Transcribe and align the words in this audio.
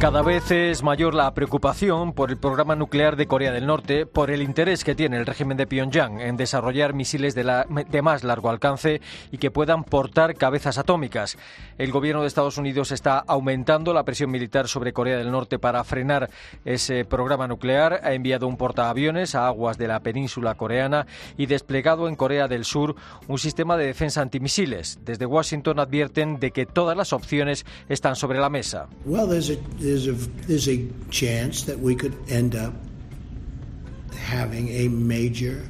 Cada 0.00 0.22
vez 0.22 0.50
es 0.50 0.82
mayor 0.82 1.12
la 1.12 1.34
preocupación 1.34 2.14
por 2.14 2.30
el 2.30 2.38
programa 2.38 2.74
nuclear 2.74 3.16
de 3.16 3.26
Corea 3.26 3.52
del 3.52 3.66
Norte, 3.66 4.06
por 4.06 4.30
el 4.30 4.40
interés 4.40 4.82
que 4.82 4.94
tiene 4.94 5.18
el 5.18 5.26
régimen 5.26 5.58
de 5.58 5.66
Pyongyang 5.66 6.22
en 6.22 6.38
desarrollar 6.38 6.94
misiles 6.94 7.34
de, 7.34 8.02
más 8.02 8.24
largo 8.24 8.48
alcance 8.48 9.02
y 9.30 9.36
que 9.36 9.50
puedan 9.50 9.84
portar 9.84 10.36
cabezas 10.36 10.78
atómicas. 10.78 11.36
El 11.76 11.92
gobierno 11.92 12.22
de 12.22 12.28
Estados 12.28 12.56
Unidos 12.56 12.92
está 12.92 13.18
aumentando 13.18 13.92
la 13.92 14.04
presión 14.04 14.30
militar 14.30 14.68
sobre 14.68 14.94
Corea 14.94 15.18
del 15.18 15.30
Norte 15.30 15.58
para 15.58 15.84
frenar 15.84 16.30
ese 16.64 17.04
programa 17.04 17.46
nuclear. 17.46 18.00
Ha 18.02 18.14
enviado 18.14 18.48
un 18.48 18.56
portaaviones 18.56 19.34
a 19.34 19.48
aguas 19.48 19.76
de 19.76 19.88
la 19.88 20.00
península 20.00 20.54
coreana 20.54 21.06
y 21.36 21.44
desplegado 21.44 22.08
en 22.08 22.16
Corea 22.16 22.48
del 22.48 22.64
Sur 22.64 22.96
un 23.28 23.38
sistema 23.38 23.76
de 23.76 23.84
defensa 23.84 24.22
antimisiles. 24.22 24.98
Desde 25.04 25.26
Washington 25.26 25.78
advierten 25.78 26.40
de 26.40 26.52
que 26.52 26.64
todas 26.64 26.96
las 26.96 27.12
opciones 27.12 27.66
están 27.90 28.16
sobre 28.16 28.40
la 28.40 28.48
mesa. 28.48 28.88
There's 29.90 30.06
a 30.06 30.14
there's 30.46 30.68
a 30.68 30.78
chance 31.10 31.64
that 31.64 31.78
we 31.78 31.94
could 31.96 32.14
end 32.28 32.54
up 32.54 32.72
having 34.14 34.68
a 34.68 34.88
major 34.88 35.68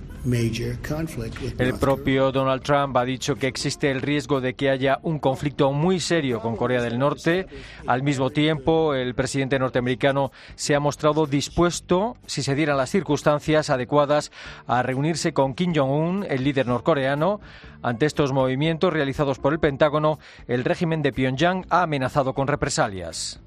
El 1.59 1.79
propio 1.79 2.31
Donald 2.31 2.63
Trump 2.63 2.95
ha 2.99 3.05
dicho 3.05 3.37
que 3.37 3.47
existe 3.47 3.91
el 3.91 4.03
riesgo 4.03 4.43
de 4.43 4.53
que 4.53 4.69
haya 4.69 4.99
un 5.03 5.19
conflicto 5.19 5.73
muy 5.73 5.99
serio 5.99 6.41
con 6.41 6.57
Corea 6.57 6.83
del 6.83 6.99
Norte. 6.99 7.47
Al 7.87 8.03
mismo 8.03 8.29
tiempo, 8.29 8.95
el 8.95 9.15
presidente 9.15 9.59
norteamericano 9.59 10.31
se 10.57 10.75
ha 10.75 10.81
mostrado 10.81 11.27
dispuesto, 11.27 12.19
si 12.27 12.43
se 12.43 12.55
dieran 12.55 12.77
las 12.77 12.91
circunstancias 12.91 13.71
adecuadas, 13.71 14.31
a 14.67 14.83
reunirse 14.83 15.33
con 15.33 15.55
Kim 15.55 15.73
Jong-un, 15.75 16.27
el 16.29 16.45
líder 16.45 16.67
norcoreano. 16.67 17.41
Ante 17.83 18.05
estos 18.05 18.33
movimientos 18.33 18.93
realizados 18.93 19.39
por 19.39 19.55
el 19.55 19.59
Pentágono, 19.59 20.19
el 20.47 20.65
régimen 20.65 21.01
de 21.01 21.13
Pyongyang 21.13 21.65
ha 21.71 21.83
amenazado 21.83 22.35
con 22.35 22.47
represalias. 22.47 23.41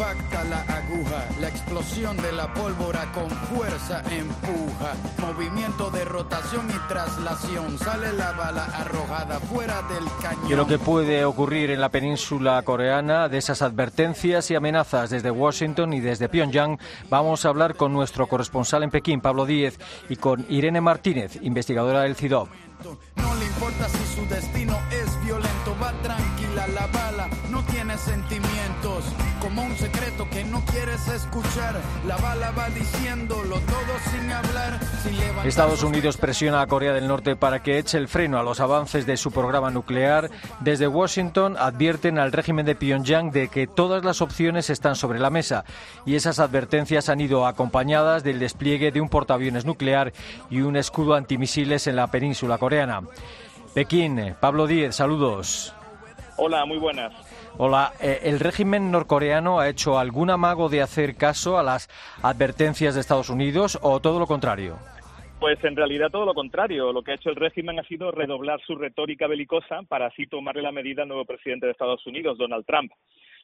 Impacta 0.00 0.44
la 0.44 0.60
aguja, 0.62 1.28
la 1.40 1.48
explosión 1.48 2.16
de 2.16 2.32
la 2.32 2.54
pólvora 2.54 3.12
con 3.12 3.28
fuerza 3.28 4.02
empuja, 4.10 4.94
movimiento 5.18 5.90
de 5.90 6.06
rotación 6.06 6.70
y 6.70 6.88
traslación, 6.88 7.78
sale 7.78 8.10
la 8.14 8.32
bala 8.32 8.64
arrojada 8.64 9.38
fuera 9.40 9.82
del 9.82 10.04
cañón. 10.22 10.48
¿Qué 10.48 10.56
lo 10.56 10.66
que 10.66 10.78
puede 10.78 11.26
ocurrir 11.26 11.70
en 11.70 11.82
la 11.82 11.90
península 11.90 12.62
coreana? 12.62 13.28
De 13.28 13.36
esas 13.36 13.60
advertencias 13.60 14.50
y 14.50 14.54
amenazas 14.54 15.10
desde 15.10 15.30
Washington 15.30 15.92
y 15.92 16.00
desde 16.00 16.30
Pyongyang, 16.30 16.78
vamos 17.10 17.44
a 17.44 17.50
hablar 17.50 17.74
con 17.76 17.92
nuestro 17.92 18.26
corresponsal 18.26 18.82
en 18.82 18.90
Pekín, 18.90 19.20
Pablo 19.20 19.44
Díez, 19.44 19.78
y 20.08 20.16
con 20.16 20.46
Irene 20.48 20.80
Martínez, 20.80 21.38
investigadora 21.42 22.02
del 22.02 22.16
CIDOB. 22.16 22.48
No 23.16 23.34
le 23.34 23.44
importa 23.44 23.86
si 23.90 24.16
su 24.16 24.26
destino 24.26 24.78
es 24.90 25.24
violento, 25.26 25.76
va 25.82 25.92
tranquila 26.02 26.66
la 26.68 26.86
bala, 26.86 27.28
no 27.50 27.62
tiene 27.64 27.98
sentimientos 29.00 29.30
como 29.40 29.62
un 29.62 29.74
secreto 29.76 30.28
que 30.30 30.44
no 30.44 30.62
quieres 30.66 31.08
escuchar. 31.08 31.80
La 32.06 32.16
bala 32.18 32.50
va 32.52 32.68
diciéndolo 32.70 33.56
todo 33.60 33.98
sin 34.10 34.30
hablar. 34.30 34.78
Estados 35.44 35.82
Unidos 35.82 36.16
presiona 36.18 36.60
a 36.60 36.66
Corea 36.66 36.92
del 36.92 37.08
Norte 37.08 37.36
para 37.36 37.62
que 37.62 37.78
eche 37.78 37.98
el 37.98 38.08
freno 38.08 38.38
a 38.38 38.42
los 38.42 38.60
avances 38.60 39.06
de 39.06 39.16
su 39.16 39.32
programa 39.32 39.70
nuclear. 39.70 40.30
Desde 40.60 40.88
Washington 40.88 41.56
advierten 41.58 42.18
al 42.18 42.32
régimen 42.32 42.66
de 42.66 42.74
Pyongyang 42.74 43.30
de 43.30 43.48
que 43.48 43.66
todas 43.66 44.04
las 44.04 44.20
opciones 44.20 44.68
están 44.70 44.94
sobre 44.94 45.18
la 45.18 45.30
mesa 45.30 45.64
y 46.04 46.16
esas 46.16 46.38
advertencias 46.38 47.08
han 47.08 47.20
ido 47.20 47.46
acompañadas 47.46 48.22
del 48.22 48.38
despliegue 48.38 48.92
de 48.92 49.00
un 49.00 49.08
portaaviones 49.08 49.64
nuclear 49.64 50.12
y 50.50 50.60
un 50.60 50.76
escudo 50.76 51.14
antimisiles 51.14 51.86
en 51.86 51.96
la 51.96 52.08
península 52.08 52.58
coreana. 52.58 53.02
Pekín, 53.74 54.34
Pablo 54.40 54.66
Díez, 54.66 54.96
saludos. 54.96 55.74
Hola, 56.42 56.64
muy 56.64 56.78
buenas. 56.78 57.12
Hola, 57.58 57.92
eh, 58.00 58.20
¿el 58.22 58.40
régimen 58.40 58.90
norcoreano 58.90 59.60
ha 59.60 59.68
hecho 59.68 59.98
algún 59.98 60.30
amago 60.30 60.70
de 60.70 60.80
hacer 60.80 61.14
caso 61.14 61.58
a 61.58 61.62
las 61.62 61.88
advertencias 62.22 62.94
de 62.94 63.02
Estados 63.02 63.28
Unidos 63.28 63.78
o 63.82 64.00
todo 64.00 64.18
lo 64.18 64.26
contrario? 64.26 64.78
Pues 65.38 65.62
en 65.64 65.76
realidad 65.76 66.08
todo 66.10 66.24
lo 66.24 66.32
contrario. 66.32 66.94
Lo 66.94 67.02
que 67.02 67.12
ha 67.12 67.16
hecho 67.16 67.28
el 67.28 67.36
régimen 67.36 67.78
ha 67.78 67.82
sido 67.82 68.10
redoblar 68.10 68.58
su 68.66 68.74
retórica 68.74 69.26
belicosa 69.26 69.82
para 69.86 70.06
así 70.06 70.26
tomarle 70.28 70.62
la 70.62 70.72
medida 70.72 71.02
al 71.02 71.08
nuevo 71.08 71.26
presidente 71.26 71.66
de 71.66 71.72
Estados 71.72 72.06
Unidos, 72.06 72.38
Donald 72.38 72.64
Trump. 72.64 72.90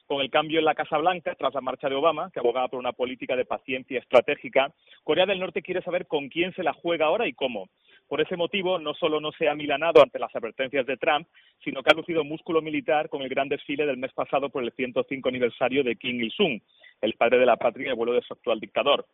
Con 0.07 0.21
el 0.21 0.29
cambio 0.29 0.59
en 0.59 0.65
la 0.65 0.73
Casa 0.73 0.97
Blanca, 0.97 1.35
tras 1.35 1.53
la 1.53 1.59
marcha 1.59 1.89
de 1.89 1.95
Obama, 1.95 2.31
que 2.31 2.39
abogaba 2.39 2.69
por 2.69 2.79
una 2.79 2.93
política 2.93 3.35
de 3.35 3.43
paciencia 3.43 3.99
estratégica, 3.99 4.73
Corea 5.03 5.25
del 5.25 5.39
Norte 5.39 5.61
quiere 5.61 5.81
saber 5.81 6.07
con 6.07 6.29
quién 6.29 6.53
se 6.53 6.63
la 6.63 6.71
juega 6.71 7.07
ahora 7.07 7.27
y 7.27 7.33
cómo. 7.33 7.67
Por 8.07 8.21
ese 8.21 8.37
motivo, 8.37 8.79
no 8.79 8.93
solo 8.93 9.19
no 9.19 9.33
se 9.33 9.49
ha 9.49 9.55
milanado 9.55 10.01
ante 10.01 10.17
las 10.17 10.33
advertencias 10.33 10.85
de 10.85 10.95
Trump, 10.95 11.27
sino 11.61 11.83
que 11.83 11.91
ha 11.91 11.97
lucido 11.97 12.23
músculo 12.23 12.61
militar 12.61 13.09
con 13.09 13.21
el 13.21 13.27
gran 13.27 13.49
desfile 13.49 13.85
del 13.85 13.97
mes 13.97 14.13
pasado 14.13 14.49
por 14.49 14.63
el 14.63 14.71
105 14.71 15.27
aniversario 15.27 15.83
de 15.83 15.97
Kim 15.97 16.21
Il-sung, 16.21 16.61
el 17.01 17.13
padre 17.15 17.39
de 17.39 17.45
la 17.45 17.57
patria 17.57 17.87
y 17.87 17.91
abuelo 17.91 18.13
de 18.13 18.21
su 18.21 18.31
actual 18.31 18.61
dictador. 18.61 19.05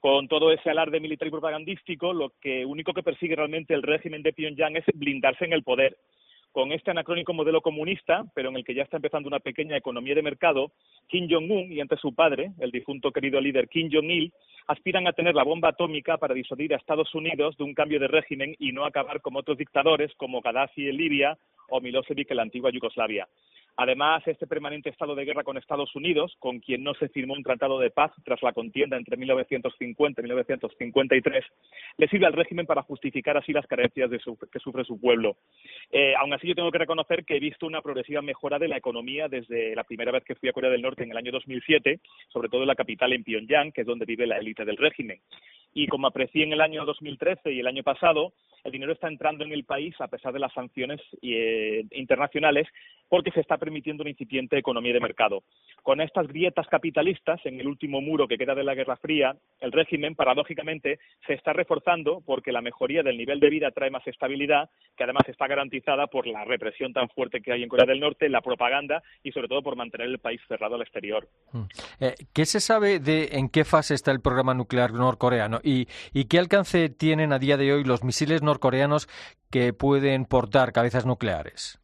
Con 0.00 0.26
todo 0.26 0.50
ese 0.50 0.70
alarde 0.70 0.98
militar 0.98 1.28
y 1.28 1.30
propagandístico, 1.30 2.12
lo 2.12 2.32
que 2.40 2.66
único 2.66 2.92
que 2.92 3.04
persigue 3.04 3.36
realmente 3.36 3.74
el 3.74 3.84
régimen 3.84 4.24
de 4.24 4.32
Pyongyang 4.32 4.76
es 4.76 4.84
blindarse 4.92 5.44
en 5.44 5.52
el 5.52 5.62
poder 5.62 5.96
con 6.52 6.70
este 6.72 6.90
anacrónico 6.90 7.32
modelo 7.32 7.62
comunista, 7.62 8.24
pero 8.34 8.50
en 8.50 8.56
el 8.56 8.64
que 8.64 8.74
ya 8.74 8.82
está 8.82 8.96
empezando 8.96 9.26
una 9.26 9.40
pequeña 9.40 9.76
economía 9.76 10.14
de 10.14 10.22
mercado, 10.22 10.72
Kim 11.08 11.26
Jong-un 11.28 11.72
y 11.72 11.80
ante 11.80 11.96
su 11.96 12.14
padre, 12.14 12.52
el 12.60 12.70
difunto 12.70 13.10
querido 13.10 13.40
líder 13.40 13.68
Kim 13.68 13.90
Jong-il, 13.90 14.32
aspiran 14.66 15.06
a 15.06 15.12
tener 15.12 15.34
la 15.34 15.44
bomba 15.44 15.70
atómica 15.70 16.18
para 16.18 16.34
disuadir 16.34 16.74
a 16.74 16.76
Estados 16.76 17.14
Unidos 17.14 17.56
de 17.56 17.64
un 17.64 17.74
cambio 17.74 17.98
de 17.98 18.08
régimen 18.08 18.54
y 18.58 18.72
no 18.72 18.84
acabar 18.84 19.20
como 19.22 19.40
otros 19.40 19.58
dictadores 19.58 20.12
como 20.16 20.42
Gaddafi 20.42 20.88
en 20.88 20.96
Libia 20.96 21.38
o 21.68 21.80
Milosevic 21.80 22.30
en 22.30 22.36
la 22.36 22.42
antigua 22.42 22.70
Yugoslavia. 22.70 23.26
Además, 23.76 24.22
este 24.26 24.46
permanente 24.46 24.90
estado 24.90 25.14
de 25.14 25.24
guerra 25.24 25.44
con 25.44 25.56
Estados 25.56 25.94
Unidos, 25.96 26.36
con 26.38 26.60
quien 26.60 26.84
no 26.84 26.92
se 26.94 27.08
firmó 27.08 27.32
un 27.32 27.42
tratado 27.42 27.78
de 27.78 27.90
paz 27.90 28.12
tras 28.22 28.42
la 28.42 28.52
contienda 28.52 28.98
entre 28.98 29.16
1950 29.16 30.20
y 30.20 30.24
1953, 30.24 31.44
le 31.96 32.08
sirve 32.08 32.26
al 32.26 32.34
régimen 32.34 32.66
para 32.66 32.82
justificar 32.82 33.36
así 33.38 33.52
las 33.52 33.66
carencias 33.66 34.10
que 34.10 34.58
sufre 34.58 34.84
su 34.84 35.00
pueblo. 35.00 35.36
Eh, 35.90 36.14
aún 36.18 36.34
así, 36.34 36.48
yo 36.48 36.54
tengo 36.54 36.70
que 36.70 36.78
reconocer 36.78 37.24
que 37.24 37.36
he 37.36 37.40
visto 37.40 37.66
una 37.66 37.80
progresiva 37.80 38.20
mejora 38.20 38.58
de 38.58 38.68
la 38.68 38.76
economía 38.76 39.28
desde 39.28 39.74
la 39.74 39.84
primera 39.84 40.12
vez 40.12 40.24
que 40.24 40.34
fui 40.34 40.50
a 40.50 40.52
Corea 40.52 40.70
del 40.70 40.82
Norte 40.82 41.04
en 41.04 41.10
el 41.10 41.16
año 41.16 41.32
2007, 41.32 42.00
sobre 42.28 42.50
todo 42.50 42.62
en 42.62 42.68
la 42.68 42.74
capital, 42.74 43.12
en 43.14 43.24
Pyongyang, 43.24 43.72
que 43.72 43.80
es 43.80 43.86
donde 43.86 44.04
vive 44.04 44.26
la 44.26 44.38
élite 44.38 44.66
del 44.66 44.76
régimen. 44.76 45.18
Y 45.74 45.86
como 45.86 46.06
aprecié 46.06 46.44
en 46.44 46.52
el 46.52 46.60
año 46.60 46.84
2013 46.84 47.52
y 47.52 47.60
el 47.60 47.66
año 47.66 47.82
pasado, 47.82 48.34
el 48.64 48.72
dinero 48.72 48.92
está 48.92 49.08
entrando 49.08 49.44
en 49.44 49.52
el 49.52 49.64
país 49.64 49.94
a 50.00 50.08
pesar 50.08 50.32
de 50.32 50.38
las 50.38 50.52
sanciones 50.52 51.00
eh, 51.22 51.84
internacionales 51.92 52.68
porque 53.08 53.30
se 53.30 53.40
está 53.40 53.56
permitiendo 53.62 54.02
una 54.02 54.10
incipiente 54.10 54.58
economía 54.58 54.92
de 54.92 54.98
mercado. 54.98 55.44
Con 55.84 56.00
estas 56.00 56.26
grietas 56.26 56.66
capitalistas, 56.66 57.40
en 57.44 57.60
el 57.60 57.68
último 57.68 58.00
muro 58.00 58.26
que 58.26 58.36
queda 58.36 58.56
de 58.56 58.64
la 58.64 58.74
Guerra 58.74 58.96
Fría, 58.96 59.36
el 59.60 59.70
régimen, 59.70 60.16
paradójicamente, 60.16 60.98
se 61.28 61.34
está 61.34 61.52
reforzando 61.52 62.22
porque 62.26 62.50
la 62.50 62.60
mejoría 62.60 63.04
del 63.04 63.16
nivel 63.16 63.38
de 63.38 63.50
vida 63.50 63.70
trae 63.70 63.88
más 63.88 64.04
estabilidad, 64.08 64.68
que 64.96 65.04
además 65.04 65.28
está 65.28 65.46
garantizada 65.46 66.08
por 66.08 66.26
la 66.26 66.44
represión 66.44 66.92
tan 66.92 67.08
fuerte 67.10 67.40
que 67.40 67.52
hay 67.52 67.62
en 67.62 67.68
Corea 67.68 67.86
del 67.86 68.00
Norte, 68.00 68.28
la 68.28 68.40
propaganda 68.40 69.00
y 69.22 69.30
sobre 69.30 69.46
todo 69.46 69.62
por 69.62 69.76
mantener 69.76 70.08
el 70.08 70.18
país 70.18 70.40
cerrado 70.48 70.74
al 70.74 70.82
exterior. 70.82 71.28
Mm. 71.52 71.62
Eh, 72.00 72.14
¿Qué 72.32 72.46
se 72.46 72.58
sabe 72.58 72.98
de 72.98 73.28
en 73.32 73.48
qué 73.48 73.64
fase 73.64 73.94
está 73.94 74.10
el 74.10 74.20
programa 74.20 74.54
nuclear 74.54 74.92
norcoreano 74.92 75.60
y, 75.62 75.86
y 76.12 76.24
qué 76.24 76.40
alcance 76.40 76.88
tienen 76.88 77.32
a 77.32 77.38
día 77.38 77.56
de 77.56 77.72
hoy 77.72 77.84
los 77.84 78.02
misiles 78.02 78.42
norcoreanos 78.42 79.08
que 79.52 79.72
pueden 79.72 80.24
portar 80.24 80.72
cabezas 80.72 81.06
nucleares? 81.06 81.81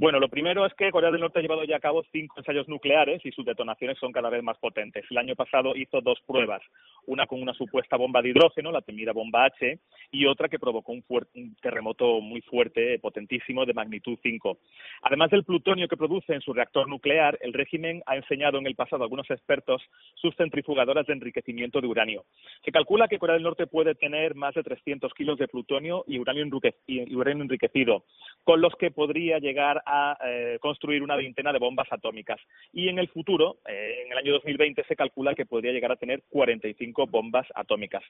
Bueno, 0.00 0.18
lo 0.18 0.30
primero 0.30 0.64
es 0.64 0.72
que 0.72 0.90
Corea 0.90 1.10
del 1.10 1.20
Norte 1.20 1.40
ha 1.40 1.42
llevado 1.42 1.62
ya 1.64 1.76
a 1.76 1.80
cabo 1.80 2.02
cinco 2.10 2.36
ensayos 2.38 2.66
nucleares 2.68 3.20
y 3.22 3.32
sus 3.32 3.44
detonaciones 3.44 3.98
son 3.98 4.12
cada 4.12 4.30
vez 4.30 4.42
más 4.42 4.56
potentes. 4.56 5.04
El 5.10 5.18
año 5.18 5.36
pasado 5.36 5.76
hizo 5.76 6.00
dos 6.00 6.18
pruebas, 6.26 6.62
una 7.04 7.26
con 7.26 7.42
una 7.42 7.52
supuesta 7.52 7.98
bomba 7.98 8.22
de 8.22 8.30
hidrógeno, 8.30 8.72
la 8.72 8.80
temida 8.80 9.12
bomba 9.12 9.44
H, 9.44 9.78
y 10.10 10.24
otra 10.24 10.48
que 10.48 10.58
provocó 10.58 10.92
un, 10.92 11.04
un 11.34 11.54
terremoto 11.56 12.22
muy 12.22 12.40
fuerte, 12.40 12.98
potentísimo, 12.98 13.66
de 13.66 13.74
magnitud 13.74 14.18
5. 14.22 14.56
Además 15.02 15.32
del 15.32 15.44
plutonio 15.44 15.86
que 15.86 15.98
produce 15.98 16.32
en 16.32 16.40
su 16.40 16.54
reactor 16.54 16.88
nuclear, 16.88 17.36
el 17.42 17.52
régimen 17.52 18.02
ha 18.06 18.16
enseñado 18.16 18.56
en 18.56 18.66
el 18.66 18.76
pasado 18.76 19.02
a 19.02 19.04
algunos 19.04 19.30
expertos 19.30 19.82
sus 20.14 20.34
centrifugadoras 20.34 21.06
de 21.08 21.12
enriquecimiento 21.12 21.78
de 21.82 21.88
uranio. 21.88 22.24
Se 22.64 22.72
calcula 22.72 23.06
que 23.06 23.18
Corea 23.18 23.34
del 23.34 23.42
Norte 23.42 23.66
puede 23.66 23.94
tener 23.94 24.34
más 24.34 24.54
de 24.54 24.62
300 24.62 25.12
kilos 25.12 25.36
de 25.36 25.46
plutonio 25.46 26.04
y 26.06 26.18
uranio, 26.18 26.44
enriquecido, 26.44 28.04
con 28.44 28.62
los 28.62 28.74
que 28.76 28.90
podría 28.90 29.38
llegar 29.38 29.82
a 29.84 29.89
eh, 30.24 30.58
construir 30.60 31.02
una 31.02 31.16
veintena 31.16 31.52
de 31.52 31.58
bombas 31.58 31.90
atómicas. 31.90 32.40
Y 32.72 32.88
en 32.88 32.98
el 32.98 33.08
futuro, 33.08 33.58
eh, 33.66 34.02
en 34.04 34.12
el 34.12 34.18
año 34.18 34.32
2020, 34.34 34.84
se 34.84 34.96
calcula 34.96 35.34
que 35.34 35.46
podría 35.46 35.72
llegar 35.72 35.92
a 35.92 35.96
tener 35.96 36.22
45 36.28 37.06
bombas 37.06 37.46
atómicas. 37.54 38.02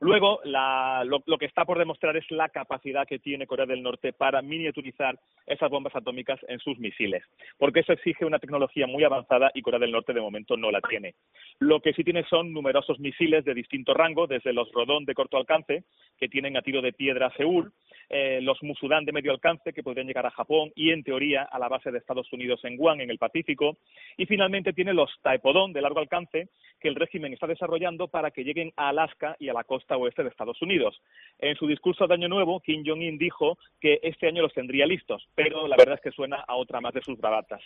Luego, 0.00 0.40
lo, 0.44 1.38
que 1.38 1.46
está 1.46 1.64
por 1.64 1.78
demostrar 1.78 2.16
es 2.16 2.30
la 2.30 2.48
capacidad 2.48 3.06
que 3.06 3.18
tiene 3.18 3.46
Corea 3.46 3.66
del 3.66 3.82
Norte 3.82 4.12
para 4.12 4.42
miniaturizar 4.42 5.18
esas 5.46 5.70
bombas 5.70 5.94
atómicas 5.94 6.40
en 6.48 6.58
sus 6.58 6.78
misiles, 6.78 7.22
porque 7.58 7.80
eso 7.80 7.92
exige 7.92 8.24
una 8.24 8.38
tecnología 8.38 8.86
muy 8.86 9.04
avanzada 9.04 9.50
y 9.54 9.62
Corea 9.62 9.80
del 9.80 9.92
Norte 9.92 10.12
de 10.12 10.20
momento 10.20 10.56
no 10.56 10.70
la 10.70 10.80
tiene. 10.80 11.14
Lo 11.58 11.80
que 11.80 11.92
sí 11.92 12.04
tiene 12.04 12.24
son 12.24 12.52
numerosos 12.52 12.98
misiles 13.00 13.44
de 13.44 13.54
distinto 13.54 13.94
rango, 13.94 14.26
desde 14.26 14.52
los 14.52 14.70
Rodón 14.72 15.04
de 15.04 15.14
corto 15.14 15.36
alcance, 15.36 15.84
que 16.18 16.28
tienen 16.28 16.56
a 16.56 16.62
tiro 16.62 16.82
de 16.82 16.92
piedra 16.92 17.32
Seúl, 17.36 17.72
eh, 18.08 18.40
los 18.42 18.62
Musudán 18.62 19.04
de 19.04 19.12
medio 19.12 19.32
alcance, 19.32 19.72
que 19.72 19.82
podrían 19.82 20.06
llegar 20.06 20.26
a 20.26 20.30
Japón 20.30 20.72
y, 20.74 20.90
en 20.90 21.02
teoría, 21.02 21.42
a 21.42 21.58
la 21.58 21.68
base 21.68 21.90
de 21.90 21.98
Estados 21.98 22.32
Unidos 22.32 22.60
en 22.64 22.76
Guam, 22.76 23.00
en 23.00 23.10
el 23.10 23.18
Pacífico. 23.18 23.76
Y, 24.16 24.26
finalmente, 24.26 24.72
tiene 24.72 24.92
los 24.92 25.10
Taepodón 25.22 25.72
de 25.72 25.82
largo 25.82 26.00
alcance, 26.00 26.48
que 26.80 26.88
el 26.88 26.96
régimen 26.96 27.32
está 27.32 27.46
desarrollando 27.46 28.08
para 28.08 28.30
que 28.30 28.44
lleguen 28.44 28.72
a 28.76 28.88
Alaska 28.88 29.36
y 29.38 29.48
a 29.48 29.52
la 29.52 29.64
costa 29.64 29.96
oeste 29.96 30.22
de 30.22 30.30
Estados 30.30 30.60
Unidos. 30.60 31.00
En 31.38 31.56
su 31.56 31.66
discurso 31.66 32.06
de 32.06 32.14
Año 32.14 32.28
Nuevo, 32.28 32.60
Kim 32.60 32.82
Jong-un 32.84 33.18
dijo 33.18 33.56
que 33.80 34.00
este 34.02 34.26
año 34.26 34.42
los 34.42 34.52
tendría 34.52 34.86
listos, 34.86 35.26
pero 35.34 35.68
la 35.68 35.76
verdad 35.76 35.94
es 35.94 36.00
que 36.00 36.10
suena 36.10 36.44
a 36.46 36.56
otra 36.56 36.80
más 36.80 36.92
de 36.92 37.02
sus 37.02 37.18
bravatas. 37.18 37.62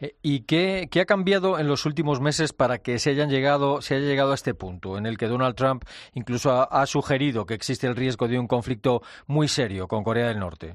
Eh, 0.00 0.14
¿Y 0.22 0.40
qué, 0.40 0.88
ha 1.00 1.04
cambiado 1.04 1.58
en 1.58 1.68
los 1.68 1.86
últimos 1.86 2.20
meses 2.20 2.52
para 2.52 2.78
que 2.78 2.98
se 2.98 3.10
hayan 3.10 3.30
llegado, 3.30 3.80
se 3.80 3.94
haya 3.94 4.06
llegado 4.06 4.32
a 4.32 4.34
este 4.34 4.54
punto, 4.54 4.98
en 4.98 5.06
el 5.06 5.16
que 5.16 5.26
Donald 5.26 5.54
Trump 5.54 5.84
incluso 6.14 6.50
ha 6.72 6.86
sugerido 6.86 7.46
que 7.46 7.54
existe 7.54 7.86
el 7.86 7.96
riesgo 7.96 8.28
de 8.28 8.38
un 8.38 8.46
conflicto 8.46 9.02
serio 9.48 9.86
con 9.86 10.02
Corea 10.02 10.28
del 10.28 10.38
Norte? 10.38 10.74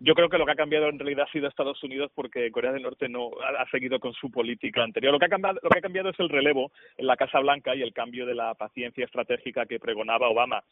Yo 0.00 0.14
creo 0.14 0.28
que 0.28 0.38
lo 0.38 0.46
que 0.46 0.52
ha 0.52 0.56
cambiado 0.56 0.88
en 0.88 0.98
realidad 0.98 1.26
ha 1.28 1.32
sido 1.32 1.48
Estados 1.48 1.82
Unidos 1.82 2.10
porque 2.14 2.50
Corea 2.52 2.72
del 2.72 2.82
Norte 2.82 3.08
no 3.08 3.30
ha, 3.58 3.68
seguido 3.70 3.98
con 3.98 4.12
su 4.12 4.30
política 4.30 4.82
anterior. 4.82 5.12
Lo 5.12 5.18
que, 5.18 5.26
ha 5.26 5.28
cambiado, 5.28 5.58
lo 5.60 5.68
que 5.68 5.78
ha 5.78 5.82
cambiado 5.82 6.10
es 6.10 6.20
el 6.20 6.28
relevo 6.28 6.70
en 6.96 7.06
la 7.06 7.16
Casa 7.16 7.40
Blanca 7.40 7.74
y 7.74 7.82
el 7.82 7.92
cambio 7.92 8.24
de 8.24 8.34
la 8.34 8.54
paciencia 8.54 9.04
estratégica 9.04 9.66
que 9.66 9.80
pregonaba 9.80 10.28
Obama. 10.28 10.62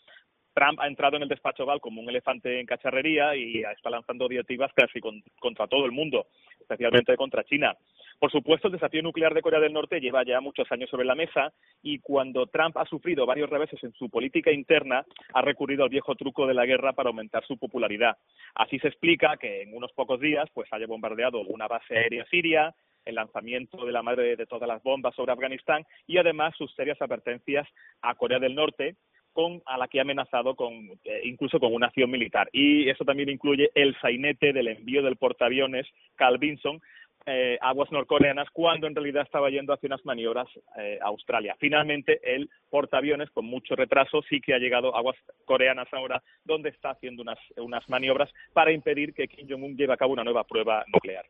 Trump 0.57 0.81
ha 0.81 0.87
entrado 0.87 1.17
en 1.17 1.25
el 1.25 1.29
despacho 1.29 1.65
Oval 1.65 1.81
como 1.81 2.01
un 2.01 2.09
elefante 2.09 2.59
en 2.59 2.67
cacharrería 2.67 3.37
y 3.37 3.63
está 3.63 3.91
lanzando 3.91 4.27
diativas 4.27 4.73
casi 4.75 5.01
contra 5.01 5.67
todo 5.67 5.85
el 5.85 5.93
mundo, 5.93 6.29
especialmente 6.61 7.15
contra 7.17 7.45
China. 7.45 7.77
Por 8.19 8.31
supuesto, 8.31 8.69
el 8.69 8.73
desafío 8.73 9.03
nuclear 9.03 9.35
de 9.35 9.43
Corea 9.43 9.61
del 9.61 9.75
Norte 9.75 10.01
lleva 10.01 10.25
ya 10.25 10.41
muchos 10.41 10.71
años 10.73 10.89
sobre 10.89 11.05
la 11.05 11.15
mesa 11.15 11.53
y 11.83 11.99
cuando 11.99 12.47
Trump 12.47 12.77
ha 12.79 12.87
sufrido 12.87 13.27
varios 13.27 13.51
reveses 13.51 13.83
en 13.85 13.93
su 13.93 14.09
política 14.09 14.51
interna, 14.51 15.05
ha 15.35 15.43
recurrido 15.43 15.85
al 15.85 15.91
viejo 15.91 16.15
truco 16.15 16.47
de 16.47 16.55
la 16.55 16.65
guerra 16.65 16.95
para 16.95 17.11
aumentar 17.11 17.45
su 17.47 17.59
popularidad. 17.59 18.17
Así 18.55 18.79
se 18.79 18.89
explica 18.89 19.37
que 19.37 19.63
en 19.63 19.77
unos 19.77 19.93
pocos 19.93 20.19
días 20.19 20.49
pues 20.55 20.73
haya 20.73 20.87
bombardeado 20.87 21.41
una 21.43 21.69
base 21.69 21.97
aérea 21.97 22.25
siria, 22.27 22.75
el 23.05 23.17
lanzamiento 23.17 23.85
de 23.85 23.93
la 23.93 24.03
madre 24.03 24.35
de 24.37 24.47
todas 24.47 24.67
las 24.67 24.83
bombas 24.83 25.15
sobre 25.15 25.33
Afganistán 25.33 25.85
y 26.07 26.19
además 26.19 26.55
sus 26.57 26.75
serias 26.75 27.01
advertencias 27.01 27.69
a 28.01 28.15
Corea 28.15 28.39
del 28.39 28.55
Norte 28.55 28.97
con, 29.33 29.63
a 29.67 29.77
la 29.77 29.87
que 29.87 29.99
ha 29.99 30.03
amenazado 30.03 30.57
con, 30.57 30.73
eh, 31.05 31.21
incluso 31.25 31.61
con 31.61 31.75
una 31.75 31.89
acción 31.89 32.11
militar. 32.11 32.49
Y 32.53 32.89
eso 32.89 33.05
también 33.05 33.29
incluye 33.29 33.71
el 33.75 33.95
sainete 34.01 34.55
del 34.55 34.69
envío 34.69 35.03
del 35.03 35.17
portaaviones 35.17 35.87
Carl 36.15 36.39
Vinson 36.39 36.81
eh, 37.27 37.59
aguas 37.61 37.91
norcoreanas 37.91 38.49
cuando 38.53 38.87
en 38.87 38.95
realidad 38.95 39.25
estaba 39.25 39.51
yendo 39.51 39.73
hacia 39.73 39.89
unas 39.89 40.05
maniobras 40.05 40.49
eh, 40.79 40.99
a 41.03 41.09
Australia. 41.09 41.57
Finalmente, 41.59 42.21
el 42.23 42.49
portaaviones, 42.71 43.31
con 43.31 43.47
mucho 43.47 43.75
retraso, 43.75 44.23
sí 44.29 44.41
que 44.41 44.55
ha 44.55 44.59
llegado 44.59 44.95
a 44.95 44.99
aguas 44.99 45.17
coreanas 45.45 45.89
ahora, 45.93 46.23
donde 46.45 46.71
está 46.71 46.91
haciendo 46.91 47.23
unas, 47.23 47.39
unas 47.57 47.89
maniobras 47.89 48.31
para 48.53 48.73
impedir 48.73 49.13
que 49.13 49.29
Kim 49.29 49.47
Jong-un 49.49 49.77
lleve 49.77 49.93
a 49.93 49.97
cabo 49.97 50.13
una 50.13 50.25
nueva 50.25 50.45
prueba 50.45 50.85
nuclear. 50.93 51.27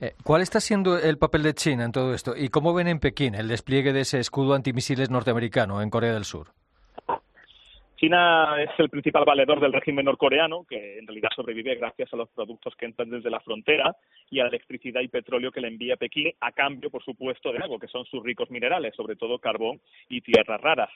Eh, 0.00 0.12
¿Cuál 0.22 0.42
está 0.42 0.60
siendo 0.60 0.98
el 0.98 1.18
papel 1.18 1.42
de 1.42 1.54
China 1.54 1.84
en 1.84 1.92
todo 1.92 2.14
esto? 2.14 2.34
¿Y 2.36 2.48
cómo 2.48 2.74
ven 2.74 2.88
en 2.88 3.00
Pekín 3.00 3.34
el 3.34 3.48
despliegue 3.48 3.92
de 3.92 4.00
ese 4.00 4.18
escudo 4.18 4.54
antimisiles 4.54 5.10
norteamericano 5.10 5.82
en 5.82 5.90
Corea 5.90 6.12
del 6.12 6.24
Sur? 6.24 6.48
China 7.98 8.62
es 8.62 8.70
el 8.78 8.90
principal 8.90 9.24
valedor 9.24 9.58
del 9.58 9.72
régimen 9.72 10.04
norcoreano, 10.04 10.64
que 10.68 10.98
en 10.98 11.06
realidad 11.06 11.30
sobrevive 11.34 11.74
gracias 11.74 12.12
a 12.12 12.16
los 12.16 12.28
productos 12.28 12.76
que 12.76 12.86
entran 12.86 13.10
desde 13.10 13.28
la 13.28 13.40
frontera 13.40 13.96
y 14.30 14.38
a 14.38 14.44
la 14.44 14.50
electricidad 14.50 15.00
y 15.00 15.08
petróleo 15.08 15.50
que 15.50 15.60
le 15.60 15.66
envía 15.66 15.96
Pekín, 15.96 16.32
a 16.40 16.52
cambio, 16.52 16.90
por 16.90 17.02
supuesto, 17.02 17.52
de 17.52 17.58
algo 17.58 17.80
que 17.80 17.88
son 17.88 18.04
sus 18.04 18.22
ricos 18.22 18.52
minerales, 18.52 18.94
sobre 18.94 19.16
todo 19.16 19.40
carbón 19.40 19.80
y 20.08 20.20
tierras 20.20 20.60
raras. 20.60 20.90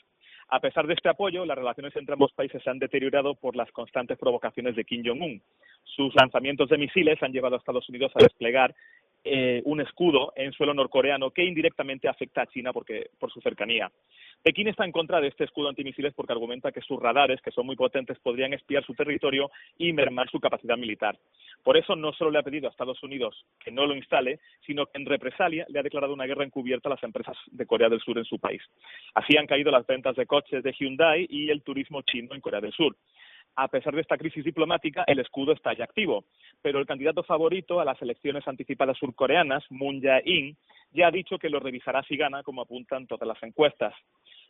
A 0.49 0.61
pesar 0.61 0.87
de 0.87 0.95
este 0.95 1.09
apoyo, 1.09 1.45
las 1.45 1.59
relaciones 1.59 1.97
entre 1.97 2.13
ambos 2.13 2.33
países 2.35 2.63
se 2.63 2.71
han 2.71 2.79
deteriorado 2.79 3.35
por 3.35 3.57
las 3.57 3.73
constantes 3.73 4.17
provocaciones 4.17 4.77
de 4.77 4.85
Kim 4.85 5.03
Jong-un. 5.05 5.43
Sus 5.83 6.15
lanzamientos 6.15 6.69
de 6.69 6.79
misiles 6.79 7.21
han 7.21 7.33
llevado 7.33 7.57
a 7.57 7.59
Estados 7.59 7.89
Unidos 7.89 8.13
a 8.15 8.23
desplegar 8.23 8.75
eh, 9.25 9.63
un 9.65 9.81
escudo 9.81 10.33
en 10.37 10.53
suelo 10.53 10.75
norcoreano 10.75 11.31
que 11.31 11.45
indirectamente 11.45 12.09
afecta 12.09 12.43
a 12.43 12.47
China 12.47 12.73
porque, 12.73 13.11
por 13.19 13.31
su 13.31 13.41
cercanía. 13.41 13.91
Pekín 14.43 14.67
está 14.67 14.85
en 14.85 14.91
contra 14.91 15.21
de 15.21 15.29
este 15.29 15.45
escudo 15.45 15.69
antimisiles 15.69 16.13
porque 16.15 16.33
argumenta 16.33 16.73
que 16.73 16.81
sus 16.81 17.01
radares, 17.01 17.41
que 17.41 17.53
son 17.53 17.67
muy 17.67 17.77
potentes, 17.77 18.19
podrían 18.19 18.53
espiar 18.53 18.85
su 18.85 18.95
territorio 18.95 19.51
y 19.79 19.93
mermar 19.93 20.29
su 20.29 20.41
capacidad 20.41 20.77
militar. 20.77 21.17
Por 21.63 21.77
eso 21.77 21.95
no 21.95 22.13
solo 22.13 22.33
le 22.33 22.41
ha 22.41 22.43
pedido 22.43 22.67
a 22.67 22.71
Estados 22.71 23.01
Unidos 23.05 23.47
que 23.61 23.71
no 23.71 23.87
lo 23.87 23.95
instale, 23.95 24.41
sino 24.67 24.87
que 24.87 24.99
en 24.99 25.07
represalia 25.07 25.65
le 25.69 25.79
ha 25.79 25.85
declarado 25.85 26.13
una 26.13 26.27
guerra 26.27 26.45
encubierta 26.45 26.89
a 26.89 26.95
las 26.95 27.03
empresas 27.05 27.37
de 27.47 27.67
Corea 27.67 27.89
del 27.89 28.01
Sur 28.01 28.19
en 28.19 28.25
su 28.25 28.41
país. 28.41 28.63
Así 29.15 29.37
han 29.37 29.47
caído 29.47 29.71
las 29.71 29.87
ventas 29.87 30.17
de 30.17 30.27
coches 30.27 30.65
de 30.65 30.73
Hyundai 30.73 31.27
y 31.31 31.51
el 31.51 31.63
turismo 31.63 32.03
chino 32.03 32.35
en 32.35 32.41
Corea 32.41 32.61
del 32.61 32.73
Sur 32.73 32.97
a 33.57 33.69
pesar 33.69 33.95
de 33.95 34.01
esta 34.01 34.17
crisis 34.17 34.45
diplomática, 34.45 35.05
el 35.07 35.19
escudo 35.19 35.53
está 35.53 35.75
ya 35.75 35.85
activo. 35.85 36.25
Pero 36.63 36.79
el 36.79 36.87
candidato 36.87 37.23
favorito 37.23 37.81
a 37.81 37.85
las 37.85 38.01
elecciones 38.01 38.47
anticipadas 38.47 38.99
surcoreanas, 38.99 39.65
Moon 39.71 40.01
Jae-in, 40.01 40.57
ya 40.93 41.09
ha 41.09 41.11
dicho 41.11 41.39
que 41.39 41.51
lo 41.51 41.61
revisará 41.61 42.03
si 42.05 42.17
gana, 42.17 42.43
como 42.43 42.63
apuntan 42.63 43.07
todas 43.07 43.27
las 43.27 43.43
encuestas. 43.43 43.95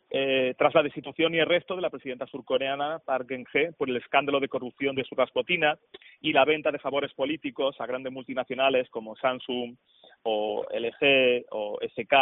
Eh, 0.09 0.53
tras 0.57 0.75
la 0.75 0.83
destitución 0.83 1.33
y 1.33 1.39
arresto 1.39 1.75
de 1.75 1.81
la 1.81 1.89
presidenta 1.89 2.27
surcoreana 2.27 2.99
Park 2.99 3.27
Geun-hye 3.29 3.73
por 3.75 3.89
el 3.89 3.95
escándalo 3.95 4.39
de 4.39 4.47
corrupción 4.47 4.95
de 4.95 5.03
su 5.05 5.15
Rasputina 5.15 5.75
y 6.21 6.33
la 6.33 6.45
venta 6.45 6.71
de 6.71 6.77
favores 6.77 7.11
políticos 7.13 7.75
a 7.79 7.87
grandes 7.87 8.13
multinacionales 8.13 8.89
como 8.91 9.15
Samsung 9.15 9.75
o 10.23 10.65
LG 10.71 11.45
o 11.51 11.79
SK 11.81 12.13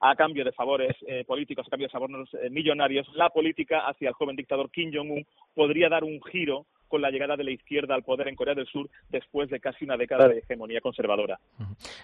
a 0.00 0.14
cambio 0.14 0.44
de 0.44 0.52
favores 0.52 0.96
eh, 1.06 1.24
políticos, 1.24 1.66
a 1.66 1.70
cambio 1.70 1.88
de 1.88 1.92
favores 1.92 2.28
eh, 2.34 2.50
millonarios, 2.50 3.06
la 3.14 3.30
política 3.30 3.80
hacia 3.88 4.08
el 4.08 4.14
joven 4.14 4.36
dictador 4.36 4.70
Kim 4.70 4.90
Jong-un 4.94 5.26
podría 5.54 5.88
dar 5.88 6.04
un 6.04 6.20
giro 6.22 6.66
con 6.88 7.02
la 7.02 7.10
llegada 7.10 7.36
de 7.36 7.44
la 7.44 7.50
izquierda 7.50 7.94
al 7.94 8.02
poder 8.02 8.28
en 8.28 8.36
Corea 8.36 8.54
del 8.54 8.66
Sur 8.66 8.88
después 9.10 9.50
de 9.50 9.60
casi 9.60 9.84
una 9.84 9.96
década 9.96 10.26
de 10.26 10.38
hegemonía 10.38 10.80
conservadora. 10.80 11.38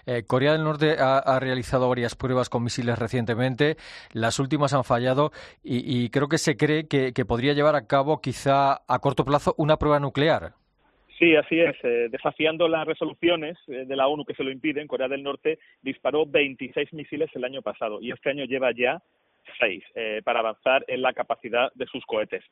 Eh, 0.05 0.23
Corea 0.27 0.53
del 0.53 0.63
Norte 0.63 0.95
ha, 0.99 1.39
realizado 1.39 1.89
varias 1.89 2.15
pruebas 2.15 2.49
con 2.49 2.63
misiles 2.63 2.99
recientemente, 2.99 3.77
las 4.13 4.39
últimas 4.39 4.73
han 4.73 4.83
fallado 4.83 5.31
y, 5.63 6.09
creo 6.09 6.27
que 6.27 6.37
se 6.37 6.55
cree 6.55 6.87
que, 6.87 7.11
podría 7.25 7.53
llevar 7.53 7.75
a 7.75 7.87
cabo 7.87 8.21
quizá 8.21 8.81
a 8.87 8.99
corto 8.99 9.25
plazo 9.25 9.55
una 9.57 9.77
prueba 9.77 9.99
nuclear. 9.99 10.53
Sí, 11.17 11.35
así 11.35 11.59
es. 11.59 11.75
Eh, 11.83 12.09
desafiando 12.09 12.67
las 12.67 12.85
resoluciones 12.85 13.57
eh, 13.67 13.85
de 13.85 13.95
la 13.95 14.07
ONU 14.07 14.25
que 14.25 14.33
se 14.33 14.43
lo 14.43 14.51
impiden, 14.51 14.87
Corea 14.87 15.07
del 15.07 15.23
Norte 15.23 15.59
disparó 15.81 16.25
26 16.25 16.91
misiles 16.93 17.29
el 17.35 17.45
año 17.45 17.61
pasado 17.61 18.01
y 18.01 18.11
este 18.11 18.31
año 18.31 18.43
lleva 18.45 18.71
ya 18.71 19.01
seis 19.59 19.83
para 20.23 20.39
avanzar 20.39 20.83
en 20.87 21.01
la 21.01 21.13
capacidad 21.13 21.71
de 21.75 21.85
sus 21.87 22.05
cohetes. 22.05 22.43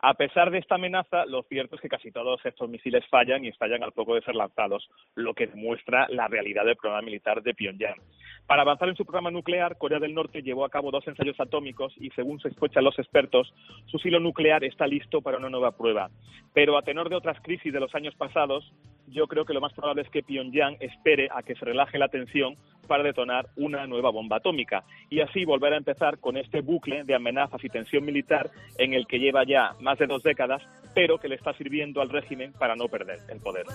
A 0.00 0.14
pesar 0.14 0.52
de 0.52 0.58
esta 0.58 0.76
amenaza, 0.76 1.26
lo 1.26 1.42
cierto 1.42 1.74
es 1.74 1.82
que 1.82 1.88
casi 1.88 2.12
todos 2.12 2.40
estos 2.46 2.68
misiles 2.68 3.04
fallan 3.08 3.44
y 3.44 3.48
estallan 3.48 3.82
al 3.82 3.90
poco 3.90 4.14
de 4.14 4.22
ser 4.22 4.36
lanzados, 4.36 4.88
lo 5.16 5.34
que 5.34 5.48
demuestra 5.48 6.06
la 6.10 6.28
realidad 6.28 6.64
del 6.64 6.76
programa 6.76 7.02
militar 7.02 7.42
de 7.42 7.52
Pyongyang. 7.52 8.00
Para 8.46 8.62
avanzar 8.62 8.88
en 8.88 8.94
su 8.94 9.04
programa 9.04 9.32
nuclear, 9.32 9.76
Corea 9.76 9.98
del 9.98 10.14
Norte 10.14 10.42
llevó 10.42 10.64
a 10.64 10.70
cabo 10.70 10.92
dos 10.92 11.06
ensayos 11.08 11.38
atómicos 11.40 11.92
y, 11.96 12.10
según 12.10 12.38
se 12.38 12.46
escuchan 12.46 12.84
los 12.84 12.96
expertos, 12.96 13.52
su 13.86 13.98
silo 13.98 14.20
nuclear 14.20 14.62
está 14.62 14.86
listo 14.86 15.20
para 15.20 15.38
una 15.38 15.50
nueva 15.50 15.76
prueba. 15.76 16.10
Pero 16.54 16.78
a 16.78 16.82
tenor 16.82 17.08
de 17.08 17.16
otras 17.16 17.40
crisis 17.42 17.72
de 17.72 17.80
los 17.80 17.92
años 17.96 18.14
pasados, 18.14 18.72
yo 19.10 19.26
creo 19.26 19.44
que 19.44 19.54
lo 19.54 19.60
más 19.60 19.72
probable 19.72 20.02
es 20.02 20.10
que 20.10 20.22
Pyongyang 20.22 20.76
espere 20.80 21.28
a 21.34 21.42
que 21.42 21.54
se 21.54 21.64
relaje 21.64 21.98
la 21.98 22.08
tensión 22.08 22.56
para 22.86 23.02
detonar 23.02 23.48
una 23.56 23.86
nueva 23.86 24.10
bomba 24.10 24.36
atómica 24.36 24.84
y 25.10 25.20
así 25.20 25.44
volver 25.44 25.74
a 25.74 25.76
empezar 25.76 26.18
con 26.18 26.36
este 26.36 26.62
bucle 26.62 27.04
de 27.04 27.14
amenazas 27.14 27.62
y 27.62 27.68
tensión 27.68 28.04
militar 28.04 28.50
en 28.78 28.94
el 28.94 29.06
que 29.06 29.18
lleva 29.18 29.44
ya 29.44 29.74
más 29.80 29.98
de 29.98 30.06
dos 30.06 30.22
décadas, 30.22 30.62
pero 30.94 31.18
que 31.18 31.28
le 31.28 31.36
está 31.36 31.52
sirviendo 31.54 32.00
al 32.00 32.08
régimen 32.08 32.52
para 32.52 32.74
no 32.74 32.88
perder 32.88 33.20
el 33.28 33.40
poder. 33.40 33.66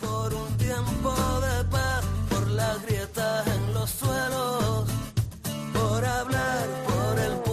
Por 0.00 0.34
un 0.34 0.56
tiempo 0.56 1.10
de 1.40 1.70
paz, 1.70 2.26
por 2.30 2.50
las 2.50 2.86
grietas 2.86 3.46
en 3.46 3.74
los 3.74 3.90
suelos, 3.90 4.84
por 5.72 6.04
hablar, 6.04 6.68
por 6.86 7.18
el 7.18 7.43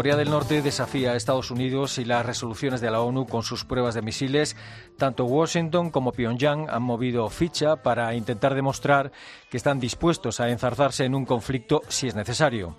Corea 0.00 0.16
del 0.16 0.30
Norte 0.30 0.62
desafía 0.62 1.12
a 1.12 1.16
Estados 1.16 1.50
Unidos 1.50 1.98
y 1.98 2.06
las 2.06 2.24
resoluciones 2.24 2.80
de 2.80 2.90
la 2.90 3.02
ONU 3.02 3.26
con 3.26 3.42
sus 3.42 3.66
pruebas 3.66 3.94
de 3.94 4.00
misiles. 4.00 4.56
Tanto 4.96 5.26
Washington 5.26 5.90
como 5.90 6.12
Pyongyang 6.12 6.70
han 6.70 6.82
movido 6.82 7.28
ficha 7.28 7.76
para 7.76 8.14
intentar 8.14 8.54
demostrar 8.54 9.12
que 9.50 9.58
están 9.58 9.78
dispuestos 9.78 10.40
a 10.40 10.48
enzarzarse 10.48 11.04
en 11.04 11.14
un 11.14 11.26
conflicto 11.26 11.82
si 11.88 12.08
es 12.08 12.14
necesario. 12.14 12.78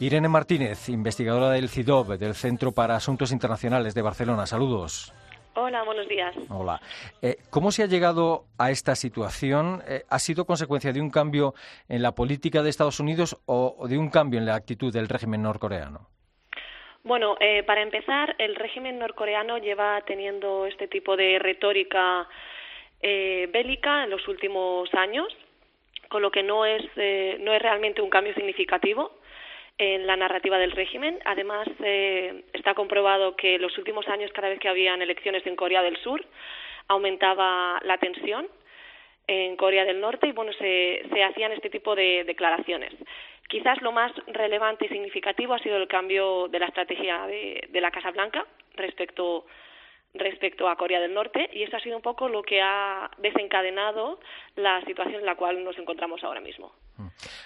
Irene 0.00 0.26
Martínez, 0.26 0.88
investigadora 0.88 1.50
del 1.50 1.68
CIDOB, 1.68 2.18
del 2.18 2.34
Centro 2.34 2.72
para 2.72 2.96
Asuntos 2.96 3.30
Internacionales 3.30 3.94
de 3.94 4.02
Barcelona. 4.02 4.44
Saludos. 4.44 5.14
Hola, 5.54 5.84
buenos 5.84 6.08
días. 6.08 6.34
Hola. 6.48 6.80
Eh, 7.20 7.36
¿Cómo 7.50 7.70
se 7.70 7.84
ha 7.84 7.86
llegado 7.86 8.46
a 8.58 8.72
esta 8.72 8.96
situación? 8.96 9.80
Eh, 9.86 10.02
¿Ha 10.08 10.18
sido 10.18 10.44
consecuencia 10.44 10.92
de 10.92 11.00
un 11.00 11.10
cambio 11.10 11.54
en 11.88 12.02
la 12.02 12.16
política 12.16 12.64
de 12.64 12.70
Estados 12.70 12.98
Unidos 12.98 13.38
o, 13.46 13.76
o 13.78 13.86
de 13.86 13.96
un 13.96 14.10
cambio 14.10 14.40
en 14.40 14.46
la 14.46 14.56
actitud 14.56 14.92
del 14.92 15.08
régimen 15.08 15.42
norcoreano? 15.42 16.11
Bueno, 17.04 17.36
eh, 17.40 17.64
para 17.64 17.82
empezar, 17.82 18.36
el 18.38 18.54
régimen 18.54 18.98
norcoreano 18.98 19.58
lleva 19.58 20.00
teniendo 20.06 20.66
este 20.66 20.86
tipo 20.86 21.16
de 21.16 21.40
retórica 21.40 22.28
eh, 23.00 23.48
bélica 23.52 24.04
en 24.04 24.10
los 24.10 24.26
últimos 24.28 24.92
años, 24.94 25.36
con 26.08 26.22
lo 26.22 26.30
que 26.30 26.44
no 26.44 26.64
es, 26.64 26.84
eh, 26.96 27.38
no 27.40 27.52
es 27.52 27.60
realmente 27.60 28.00
un 28.00 28.10
cambio 28.10 28.32
significativo 28.34 29.18
en 29.78 30.06
la 30.06 30.16
narrativa 30.16 30.58
del 30.58 30.70
régimen. 30.70 31.18
Además, 31.24 31.66
eh, 31.82 32.44
está 32.52 32.74
comprobado 32.74 33.34
que 33.34 33.56
en 33.56 33.62
los 33.62 33.76
últimos 33.78 34.06
años, 34.06 34.30
cada 34.32 34.48
vez 34.48 34.60
que 34.60 34.68
habían 34.68 35.02
elecciones 35.02 35.44
en 35.46 35.56
Corea 35.56 35.82
del 35.82 35.96
Sur, 35.96 36.24
aumentaba 36.86 37.80
la 37.82 37.98
tensión 37.98 38.48
en 39.26 39.56
Corea 39.56 39.84
del 39.84 40.00
Norte 40.00 40.28
y 40.28 40.32
bueno, 40.32 40.52
se, 40.52 41.02
se 41.12 41.24
hacían 41.24 41.52
este 41.52 41.70
tipo 41.70 41.96
de 41.96 42.22
declaraciones. 42.24 42.92
Quizás 43.52 43.82
lo 43.82 43.92
más 43.92 44.10
relevante 44.28 44.86
y 44.86 44.88
significativo 44.88 45.52
ha 45.52 45.58
sido 45.58 45.76
el 45.76 45.86
cambio 45.86 46.48
de 46.48 46.58
la 46.58 46.68
estrategia 46.68 47.26
de, 47.26 47.80
la 47.82 47.90
Casa 47.90 48.10
Blanca 48.10 48.46
respecto 48.76 49.44
respecto 50.14 50.68
a 50.68 50.76
Corea 50.76 51.00
del 51.00 51.12
Norte 51.12 51.50
y 51.52 51.62
eso 51.62 51.76
ha 51.76 51.80
sido 51.80 51.96
un 51.96 52.02
poco 52.02 52.30
lo 52.30 52.42
que 52.42 52.62
ha 52.62 53.10
desencadenado 53.18 54.20
la 54.56 54.82
situación 54.86 55.16
en 55.16 55.26
la 55.26 55.36
cual 55.36 55.62
nos 55.64 55.76
encontramos 55.78 56.24
ahora 56.24 56.40
mismo. 56.40 56.72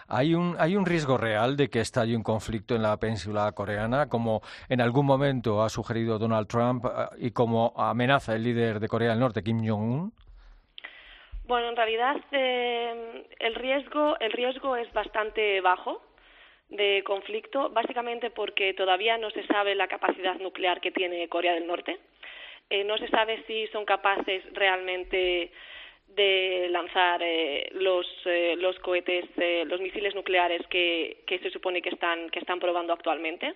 ¿Hay 0.06 0.34
un, 0.34 0.54
¿Hay 0.60 0.76
un 0.76 0.86
riesgo 0.86 1.18
real 1.18 1.56
de 1.56 1.70
que 1.70 1.80
estalle 1.80 2.16
un 2.16 2.22
conflicto 2.22 2.76
en 2.76 2.82
la 2.82 2.96
península 2.98 3.50
coreana, 3.50 4.08
como 4.08 4.42
en 4.68 4.80
algún 4.80 5.06
momento 5.06 5.64
ha 5.64 5.68
sugerido 5.68 6.20
Donald 6.20 6.46
Trump 6.46 6.84
eh, 6.84 6.88
y 7.18 7.32
como 7.32 7.72
amenaza 7.76 8.36
el 8.36 8.44
líder 8.44 8.78
de 8.78 8.86
Corea 8.86 9.10
del 9.10 9.18
Norte, 9.18 9.42
Kim 9.42 9.58
Jong-un? 9.58 10.12
Bueno, 11.46 11.68
en 11.68 11.76
realidad 11.76 12.16
eh, 12.32 13.24
el 13.38 13.54
riesgo 13.54 14.16
el 14.18 14.32
riesgo 14.32 14.74
es 14.76 14.92
bastante 14.92 15.60
bajo 15.60 16.02
de 16.68 17.04
conflicto, 17.06 17.70
básicamente 17.70 18.30
porque 18.30 18.74
todavía 18.74 19.16
no 19.16 19.30
se 19.30 19.46
sabe 19.46 19.76
la 19.76 19.86
capacidad 19.86 20.34
nuclear 20.40 20.80
que 20.80 20.90
tiene 20.90 21.28
Corea 21.28 21.54
del 21.54 21.68
Norte. 21.68 21.98
Eh, 22.68 22.82
no 22.82 22.98
se 22.98 23.06
sabe 23.08 23.44
si 23.46 23.68
son 23.68 23.84
capaces 23.84 24.42
realmente 24.54 25.52
de 26.08 26.68
lanzar 26.70 27.22
eh, 27.22 27.68
los, 27.74 28.06
eh, 28.24 28.56
los 28.58 28.76
cohetes, 28.80 29.26
eh, 29.36 29.64
los 29.66 29.80
misiles 29.80 30.14
nucleares 30.16 30.66
que, 30.68 31.22
que 31.26 31.38
se 31.38 31.50
supone 31.50 31.82
que 31.82 31.90
están, 31.90 32.28
que 32.30 32.40
están 32.40 32.58
probando 32.58 32.92
actualmente. 32.92 33.54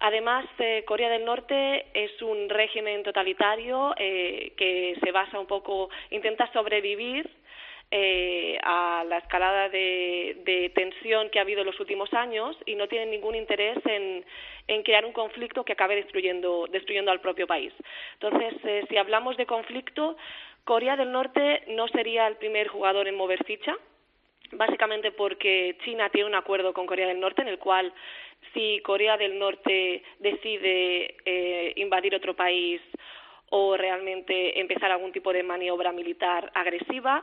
Además, 0.00 0.44
eh, 0.58 0.84
Corea 0.86 1.08
del 1.08 1.24
Norte 1.24 1.86
es 1.94 2.20
un 2.20 2.48
régimen 2.48 3.02
totalitario 3.02 3.94
eh, 3.96 4.52
que 4.56 4.96
se 5.02 5.12
basa 5.12 5.38
un 5.38 5.46
poco, 5.46 5.88
intenta 6.10 6.50
sobrevivir 6.52 7.30
eh, 7.90 8.58
a 8.64 9.04
la 9.06 9.18
escalada 9.18 9.68
de, 9.68 10.42
de, 10.44 10.70
tensión 10.70 11.30
que 11.30 11.38
ha 11.38 11.42
habido 11.42 11.60
en 11.60 11.66
los 11.66 11.78
últimos 11.78 12.12
años 12.12 12.56
y 12.66 12.74
no 12.74 12.88
tienen 12.88 13.10
ningún 13.10 13.36
interés 13.36 13.78
en, 13.84 14.24
en 14.66 14.82
crear 14.82 15.04
un 15.04 15.12
conflicto 15.12 15.64
que 15.64 15.74
acabe 15.74 15.94
destruyendo, 15.94 16.66
destruyendo 16.72 17.12
al 17.12 17.20
propio 17.20 17.46
país. 17.46 17.72
Entonces, 18.14 18.54
eh, 18.64 18.84
si 18.88 18.96
hablamos 18.96 19.36
de 19.36 19.46
conflicto, 19.46 20.16
Corea 20.64 20.96
del 20.96 21.12
Norte 21.12 21.62
no 21.68 21.86
sería 21.88 22.26
el 22.26 22.36
primer 22.36 22.66
jugador 22.66 23.06
en 23.06 23.14
mover 23.14 23.44
ficha, 23.44 23.76
básicamente 24.50 25.12
porque 25.12 25.76
China 25.84 26.08
tiene 26.08 26.28
un 26.28 26.34
acuerdo 26.34 26.72
con 26.72 26.86
Corea 26.86 27.06
del 27.06 27.20
Norte 27.20 27.42
en 27.42 27.48
el 27.48 27.58
cual 27.58 27.92
si 28.54 28.80
Corea 28.82 29.16
del 29.16 29.38
Norte 29.38 30.02
decide 30.18 31.16
eh, 31.24 31.72
invadir 31.76 32.14
otro 32.14 32.34
país 32.34 32.80
o 33.50 33.76
realmente 33.76 34.58
empezar 34.58 34.90
algún 34.90 35.12
tipo 35.12 35.32
de 35.32 35.42
maniobra 35.42 35.92
militar 35.92 36.50
agresiva, 36.54 37.22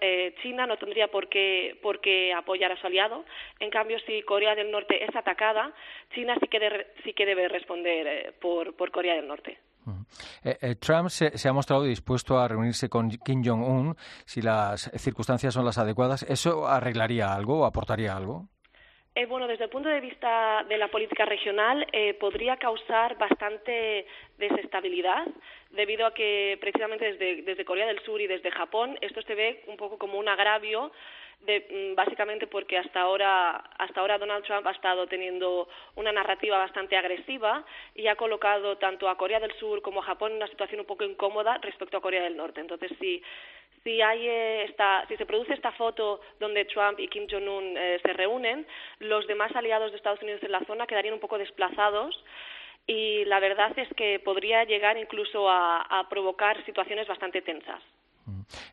eh, 0.00 0.34
China 0.42 0.66
no 0.66 0.76
tendría 0.76 1.08
por 1.08 1.28
qué, 1.28 1.78
por 1.82 2.00
qué 2.00 2.32
apoyar 2.32 2.70
a 2.70 2.80
su 2.80 2.86
aliado. 2.86 3.24
En 3.58 3.70
cambio, 3.70 3.98
si 4.06 4.22
Corea 4.22 4.54
del 4.54 4.70
Norte 4.70 5.02
es 5.02 5.16
atacada, 5.16 5.72
China 6.14 6.36
sí 6.40 6.46
que, 6.48 6.60
de, 6.60 6.86
sí 7.02 7.12
que 7.12 7.26
debe 7.26 7.48
responder 7.48 8.06
eh, 8.06 8.32
por, 8.40 8.76
por 8.76 8.90
Corea 8.90 9.14
del 9.14 9.26
Norte. 9.26 9.58
Eh, 10.42 10.58
eh, 10.60 10.74
Trump 10.76 11.08
se, 11.08 11.48
ha 11.48 11.52
mostrado 11.52 11.84
dispuesto 11.84 12.38
a 12.38 12.48
reunirse 12.48 12.88
con 12.88 13.10
Kim 13.10 13.42
Jong-un 13.44 13.96
si 14.24 14.42
las 14.42 14.90
circunstancias 14.96 15.54
son 15.54 15.64
las 15.64 15.78
adecuadas. 15.78 16.22
¿Eso 16.22 16.66
arreglaría 16.66 17.34
algo 17.34 17.60
o 17.60 17.64
aportaría 17.64 18.16
algo? 18.16 18.48
Eh, 19.16 19.26
bueno, 19.26 19.46
desde 19.46 19.64
el 19.64 19.70
punto 19.70 19.88
de 19.88 20.00
vista 20.00 20.64
de 20.68 20.76
la 20.76 20.88
política 20.88 21.24
regional, 21.24 21.86
eh, 21.92 22.14
podría 22.14 22.56
causar 22.56 23.16
bastante 23.16 24.06
desestabilidad, 24.38 25.24
debido 25.70 26.04
a 26.04 26.12
que 26.12 26.58
precisamente 26.60 27.14
desde, 27.14 27.64
Corea 27.64 27.86
del 27.86 28.00
Sur 28.00 28.20
y 28.20 28.26
desde 28.26 28.50
Japón 28.50 28.98
esto 29.00 29.22
se 29.22 29.36
ve 29.36 29.62
un 29.68 29.76
poco 29.76 29.98
como 29.98 30.18
un 30.18 30.28
agravio 30.28 30.90
de, 31.42 31.92
básicamente 31.94 32.48
porque 32.48 32.76
hasta 32.76 33.02
ahora, 33.02 33.56
hasta 33.78 34.00
ahora 34.00 34.18
Donald 34.18 34.44
Trump 34.44 34.66
ha 34.66 34.72
estado 34.72 35.06
teniendo 35.06 35.68
una 35.94 36.10
narrativa 36.10 36.58
bastante 36.58 36.96
agresiva 36.96 37.64
y 37.94 38.08
ha 38.08 38.16
colocado 38.16 38.78
tanto 38.78 39.08
a 39.08 39.16
Corea 39.16 39.38
del 39.38 39.52
Sur 39.58 39.80
como 39.80 40.00
a 40.00 40.06
Japón 40.06 40.32
en 40.32 40.38
una 40.38 40.48
situación 40.48 40.80
un 40.80 40.86
poco 40.86 41.04
incómoda 41.04 41.58
respecto 41.58 41.96
a 41.96 42.02
Corea 42.02 42.24
del 42.24 42.36
Norte. 42.36 42.60
Entonces, 42.60 42.90
si, 42.98 43.22
si, 43.82 44.00
hay 44.00 44.26
esta, 44.68 45.06
si 45.08 45.16
se 45.16 45.26
produce 45.26 45.54
esta 45.54 45.72
foto 45.72 46.20
donde 46.40 46.64
Trump 46.64 46.98
y 46.98 47.08
Kim 47.08 47.26
Jong-un 47.30 47.76
eh, 47.76 47.98
se 48.02 48.12
reúnen, 48.12 48.66
los 48.98 49.26
demás 49.26 49.54
aliados 49.54 49.90
de 49.90 49.96
Estados 49.96 50.22
Unidos 50.22 50.42
en 50.42 50.52
la 50.52 50.64
zona 50.64 50.86
quedarían 50.86 51.14
un 51.14 51.20
poco 51.20 51.38
desplazados 51.38 52.24
y 52.86 53.24
la 53.26 53.40
verdad 53.40 53.72
es 53.78 53.88
que 53.94 54.20
podría 54.20 54.64
llegar 54.64 54.98
incluso 54.98 55.48
a, 55.48 55.82
a 55.82 56.08
provocar 56.08 56.64
situaciones 56.64 57.06
bastante 57.06 57.42
tensas. 57.42 57.82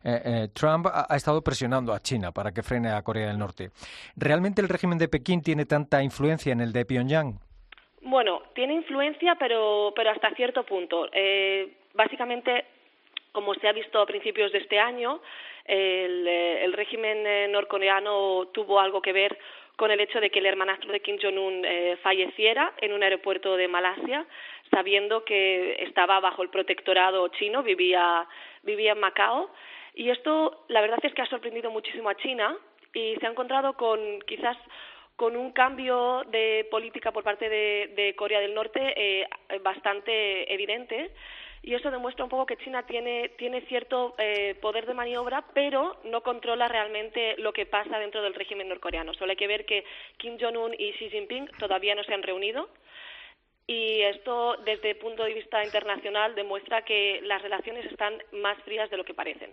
Eh, 0.03 0.21
eh, 0.25 0.48
Trump 0.53 0.88
ha, 0.88 1.05
ha, 1.10 1.15
estado 1.15 1.41
presionando 1.41 1.93
a 1.93 2.00
China 2.00 2.31
para 2.31 2.53
que 2.53 2.63
frene 2.63 2.89
a 2.89 3.01
Corea 3.01 3.27
del 3.27 3.38
Norte. 3.38 3.69
¿Realmente 4.15 4.62
el 4.62 4.69
régimen 4.69 4.98
de 4.98 5.10
Pekín 5.10 5.41
tiene 5.41 5.65
tanta 5.65 6.01
influencia 6.03 6.53
en 6.53 6.62
el 6.62 6.71
de 6.71 6.86
Pyongyang? 6.86 7.39
Bueno, 8.01 8.41
tiene 8.55 8.74
influencia, 8.74 9.36
pero, 9.36 9.93
pero 9.95 10.10
hasta 10.12 10.33
cierto 10.36 10.63
punto. 10.63 11.07
Eh, 11.13 11.77
básicamente, 11.93 12.65
como 13.31 13.53
se 13.55 13.67
ha 13.67 13.73
visto 13.73 14.00
a 14.00 14.05
principios 14.05 14.51
de 14.51 14.59
este 14.59 14.79
año, 14.79 15.21
el, 15.65 16.27
el 16.27 16.73
régimen 16.73 17.51
norcoreano 17.51 18.47
tuvo 18.53 18.79
algo 18.79 19.01
que 19.01 19.13
ver 19.13 19.38
con 19.81 19.89
el 19.89 20.00
hecho 20.00 20.19
de 20.21 20.29
que 20.29 20.38
el 20.38 20.45
hermanastro 20.45 20.91
de 20.91 21.00
Kim 21.00 21.17
Jong-un 21.19 21.65
eh, 21.65 21.97
falleciera 22.03 22.71
en 22.81 22.93
un 22.93 23.01
aeropuerto 23.01 23.57
de 23.57 23.67
Malasia, 23.67 24.27
sabiendo 24.69 25.25
que 25.25 25.73
estaba 25.79 26.19
bajo 26.19 26.43
el 26.43 26.50
protectorado 26.50 27.27
chino, 27.29 27.63
vivía, 27.63 28.27
vivía 28.61 28.91
en 28.91 29.00
Macao. 29.00 29.50
Y 29.95 30.11
esto, 30.11 30.65
la 30.67 30.81
verdad 30.81 31.00
es 31.01 31.11
que 31.15 31.23
ha 31.23 31.25
sorprendido 31.25 31.71
muchísimo 31.71 32.09
a 32.09 32.15
China 32.17 32.55
y 32.93 33.15
se 33.15 33.25
ha 33.25 33.31
encontrado 33.31 33.73
con 33.73 34.21
quizás 34.27 34.55
con 35.15 35.35
un 35.35 35.51
cambio 35.51 36.25
de 36.27 36.67
política 36.69 37.11
por 37.11 37.23
parte 37.23 37.50
de, 37.50 37.91
de 37.95 38.15
Corea 38.15 38.39
del 38.39 38.53
Norte 38.53 38.93
eh, 38.95 39.27
bastante 39.63 40.53
evidente 40.53 41.09
y 41.63 41.75
eso 41.75 41.91
demuestra 41.91 42.23
un 42.23 42.29
poco 42.29 42.45
que 42.45 42.57
China 42.57 42.83
tiene, 42.83 43.29
tiene 43.37 43.61
cierto 43.61 44.15
eh, 44.17 44.55
poder 44.61 44.85
de 44.85 44.93
maniobra, 44.93 45.45
pero 45.53 45.97
no 46.05 46.21
controla 46.21 46.67
realmente 46.67 47.35
lo 47.37 47.53
que 47.53 47.65
pasa 47.65 47.99
dentro 47.99 48.21
del 48.21 48.33
régimen 48.33 48.69
norcoreano. 48.69 49.13
Solo 49.13 49.31
hay 49.31 49.37
que 49.37 49.47
ver 49.47 49.65
que 49.65 49.83
Kim 50.17 50.37
Jong-un 50.39 50.73
y 50.73 50.93
Xi 50.93 51.09
Jinping 51.09 51.47
todavía 51.59 51.93
no 51.95 52.03
se 52.03 52.13
han 52.13 52.23
reunido 52.23 52.69
y 53.67 54.01
esto 54.01 54.57
desde 54.65 54.91
el 54.91 54.97
punto 54.97 55.23
de 55.23 55.33
vista 55.33 55.63
internacional 55.63 56.35
demuestra 56.35 56.83
que 56.83 57.21
las 57.23 57.41
relaciones 57.41 57.85
están 57.85 58.15
más 58.33 58.57
frías 58.63 58.89
de 58.89 58.97
lo 58.97 59.05
que 59.05 59.13
parecen. 59.13 59.51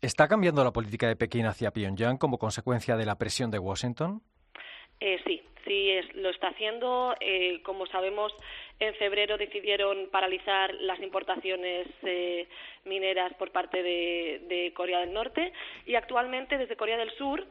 ¿Está 0.00 0.28
cambiando 0.28 0.62
la 0.64 0.72
política 0.72 1.08
de 1.08 1.16
Pekín 1.16 1.46
hacia 1.46 1.72
Pyongyang 1.72 2.16
como 2.16 2.38
consecuencia 2.38 2.96
de 2.96 3.04
la 3.04 3.18
presión 3.18 3.50
de 3.50 3.58
Washington? 3.58 4.22
Eh, 5.00 5.20
sí, 5.26 5.42
sí 5.66 5.90
lo 6.14 6.30
está 6.30 6.48
haciendo. 6.48 7.14
Eh, 7.20 7.60
como 7.64 7.86
sabemos, 7.86 8.32
en 8.80 8.94
febrero 8.94 9.36
decidieron 9.36 10.08
paralizar 10.10 10.72
las 10.74 11.00
importaciones 11.00 11.86
eh, 12.02 12.46
mineras 12.84 13.32
por 13.34 13.50
parte 13.50 13.82
de, 13.82 14.72
Corea 14.74 15.00
del 15.00 15.12
Norte. 15.12 15.52
Y 15.86 15.94
actualmente 15.94 16.58
desde 16.58 16.76
Corea 16.76 16.96
del 16.96 17.10
Sur 17.12 17.46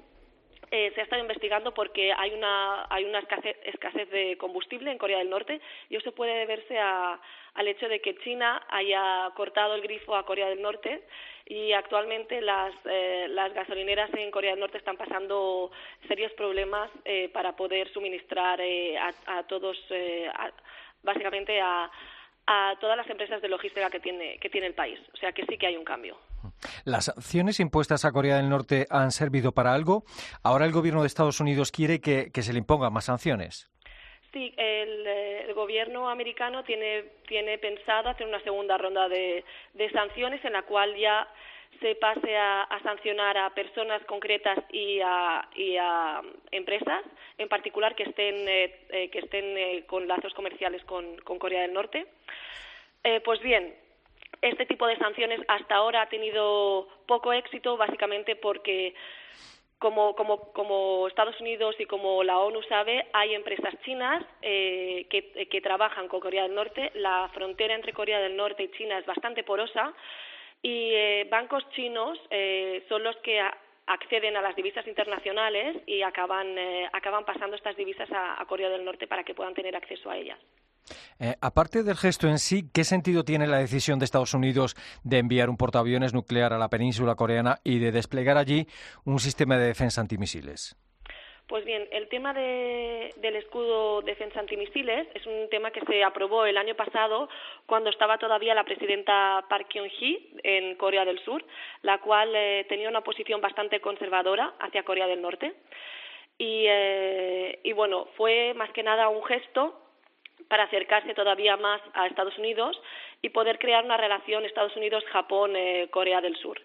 se 0.69 0.99
ha 0.99 1.03
estado 1.03 1.21
investigando 1.21 1.73
porque 1.73 2.11
hay 2.11 2.31
una, 2.33 2.85
hay 2.89 3.05
una 3.05 3.19
escasez, 3.19 4.09
de 4.09 4.37
combustible 4.37 4.91
en 4.91 4.97
Corea 4.97 5.19
del 5.19 5.29
Norte. 5.29 5.61
Y 5.89 5.95
eso 5.95 6.13
puede 6.13 6.33
deberse 6.39 6.77
al 6.79 7.67
hecho 7.67 7.87
de 7.87 8.01
que 8.01 8.15
China 8.17 8.65
haya 8.69 9.29
cortado 9.35 9.75
el 9.75 9.81
grifo 9.81 10.15
a 10.15 10.25
Corea 10.25 10.49
del 10.49 10.61
Norte. 10.61 11.03
Y 11.49 11.71
actualmente 11.71 12.41
las, 12.41 12.73
eh, 12.85 13.27
las 13.29 13.53
gasolineras 13.53 14.13
en 14.13 14.31
Corea 14.31 14.51
del 14.51 14.59
Norte 14.59 14.77
están 14.77 14.97
pasando 14.97 15.71
serios 16.07 16.33
problemas 16.33 16.91
eh, 17.05 17.29
para 17.29 17.55
poder 17.55 17.87
suministrar 17.93 18.59
eh, 18.59 18.97
a, 18.97 19.43
todos, 19.47 19.77
básicamente 21.07 21.59
a, 21.59 21.89
a 22.45 22.75
todas 22.79 22.95
las 22.95 23.09
empresas 23.09 23.41
de 23.41 23.49
logística 23.49 23.89
que 23.89 23.99
tiene, 23.99 24.37
que 24.39 24.49
tiene 24.49 24.67
el 24.67 24.73
país. 24.73 24.99
O 25.13 25.17
sea 25.17 25.31
que 25.31 25.45
sí 25.45 25.57
que 25.57 25.67
hay 25.67 25.77
un 25.77 25.83
cambio. 25.83 26.17
¿Las 26.85 27.05
sanciones 27.05 27.59
impuestas 27.59 28.05
a 28.05 28.11
Corea 28.11 28.37
del 28.37 28.49
Norte 28.49 28.85
han 28.89 29.11
servido 29.11 29.51
para 29.51 29.73
algo? 29.73 30.03
Ahora 30.43 30.65
el 30.65 30.71
gobierno 30.71 31.01
de 31.01 31.07
Estados 31.07 31.39
Unidos 31.39 31.71
quiere 31.71 31.99
que, 31.99 32.31
que 32.31 32.41
se 32.41 32.53
le 32.53 32.59
impongan 32.59 32.93
más 32.93 33.05
sanciones. 33.05 33.69
Sí, 34.31 34.53
el, 34.57 35.07
el, 35.07 35.53
gobierno 35.55 36.09
americano 36.09 36.63
tiene, 36.63 37.03
tiene 37.27 37.57
pensado 37.57 38.09
hacer 38.09 38.27
una 38.27 38.41
segunda 38.43 38.77
ronda 38.77 39.09
de, 39.09 39.43
de 39.73 39.89
sanciones 39.91 40.43
en 40.45 40.53
la 40.53 40.61
cual 40.63 40.95
ya 40.95 41.27
se 41.79 41.95
pase 41.95 42.35
a, 42.35 42.63
a 42.63 42.81
sancionar 42.81 43.37
a 43.37 43.49
personas 43.51 44.03
concretas 44.05 44.59
y 44.71 44.99
a, 45.01 45.47
y 45.55 45.77
a, 45.77 46.21
empresas, 46.51 47.03
en 47.37 47.49
particular 47.49 47.95
que 47.95 48.03
estén, 48.03 48.47
eh, 48.47 48.85
eh, 48.89 49.09
que 49.09 49.19
estén 49.19 49.57
eh, 49.57 49.83
con 49.87 50.07
lazos 50.07 50.33
comerciales 50.33 50.83
con, 50.85 51.17
con 51.19 51.39
Corea 51.39 51.61
del 51.61 51.73
Norte. 51.73 52.07
Eh, 53.03 53.21
pues 53.21 53.39
bien, 53.41 53.75
este 54.41 54.65
tipo 54.65 54.87
de 54.87 54.97
sanciones 54.97 55.39
hasta 55.47 55.75
ahora 55.75 56.03
ha 56.03 56.09
tenido 56.09 56.87
poco 57.05 57.33
éxito, 57.33 57.77
básicamente 57.77 58.35
porque 58.35 58.93
como, 59.79 60.15
como, 60.15 60.51
como, 60.53 61.07
Estados 61.07 61.39
Unidos 61.39 61.75
y 61.79 61.85
como 61.85 62.23
la 62.23 62.39
ONU 62.39 62.63
sabe, 62.63 63.05
hay 63.13 63.35
empresas 63.35 63.73
chinas 63.85 64.25
eh, 64.41 65.05
que, 65.09 65.47
que, 65.47 65.61
trabajan 65.61 66.07
con 66.07 66.19
Corea 66.19 66.43
del 66.43 66.55
Norte. 66.55 66.91
La 66.95 67.29
frontera 67.33 67.75
entre 67.75 67.93
Corea 67.93 68.19
del 68.19 68.35
Norte 68.35 68.63
y 68.63 68.71
China 68.71 68.97
es 68.97 69.05
bastante 69.05 69.43
porosa 69.43 69.93
y 70.61 70.91
eh, 70.93 71.27
bancos 71.29 71.63
chinos 71.75 72.19
eh, 72.29 72.85
son 72.89 73.03
los 73.03 73.15
que 73.17 73.39
acceden 73.87 74.35
a 74.35 74.41
las 74.41 74.55
divisas 74.55 74.85
internacionales 74.85 75.77
y 75.87 76.01
acaban, 76.01 76.57
eh, 76.57 76.89
acaban 76.91 77.25
pasando 77.25 77.55
estas 77.55 77.75
divisas 77.77 78.11
a, 78.11 78.41
a 78.41 78.45
Corea 78.45 78.69
del 78.69 78.83
Norte 78.83 79.07
para 79.07 79.23
que 79.23 79.33
puedan 79.33 79.53
tener 79.53 79.75
acceso 79.75 80.09
a 80.09 80.17
ellas. 80.17 80.39
Eh, 81.19 81.35
aparte 81.41 81.83
del 81.83 81.95
gesto 81.95 82.27
en 82.27 82.39
sí, 82.39 82.69
¿qué 82.73 82.83
sentido 82.83 83.23
tiene 83.23 83.47
la 83.47 83.57
decisión 83.57 83.99
de 83.99 84.05
Estados 84.05 84.33
Unidos 84.33 84.75
de 85.03 85.17
enviar 85.17 85.49
un 85.49 85.57
portaaviones 85.57 86.13
nuclear 86.13 86.53
a 86.53 86.57
la 86.57 86.69
península 86.69 87.15
coreana 87.15 87.59
y 87.63 87.79
de 87.79 87.91
desplegar 87.91 88.37
allí 88.37 88.67
un 89.03 89.19
sistema 89.19 89.57
de 89.57 89.67
defensa 89.67 90.01
antimisiles? 90.01 90.75
Pues 91.47 91.63
bien, 91.63 91.87
el 91.91 92.09
tema 92.09 92.33
del 92.33 93.35
escudo 93.37 94.01
defensa 94.01 94.41
antimisiles 94.41 95.07
es 95.13 95.25
un 95.25 95.47
tema 95.49 95.71
que 95.71 95.79
se 95.85 96.03
aprobó 96.03 96.45
el 96.45 96.57
año 96.57 96.75
pasado 96.75 97.29
cuando 97.65 97.89
estaba 97.89 98.17
todavía 98.17 98.53
la 98.53 98.65
presidenta 98.65 99.45
Park 99.47 99.67
Geun-hye 99.71 100.27
en 100.43 100.75
Corea 100.75 101.05
del 101.05 101.23
Sur, 101.23 101.45
la 101.83 101.99
cual 101.99 102.33
eh, 102.35 102.65
tenía 102.67 102.89
una 102.89 102.99
posición 102.99 103.39
bastante 103.39 103.79
conservadora 103.79 104.55
hacia 104.59 104.83
Corea 104.83 105.07
del 105.07 105.21
Norte. 105.21 105.53
Y, 106.37 106.65
eh, 106.67 107.59
y 107.63 107.71
bueno, 107.71 108.09
fue 108.17 108.53
más 108.53 108.69
que 108.71 108.83
nada 108.83 109.07
un 109.07 109.23
gesto 109.23 109.79
para 110.49 110.63
acercarse 110.63 111.13
todavía 111.13 111.55
más 111.55 111.81
a 111.93 112.07
Estados 112.07 112.37
Unidos 112.37 112.77
y 113.21 113.29
poder 113.29 113.57
crear 113.57 113.85
una 113.85 113.95
relación 113.95 114.43
Estados 114.43 114.75
Unidos-Japón-Corea 114.75 116.19
del 116.19 116.35
Sur. 116.35 116.59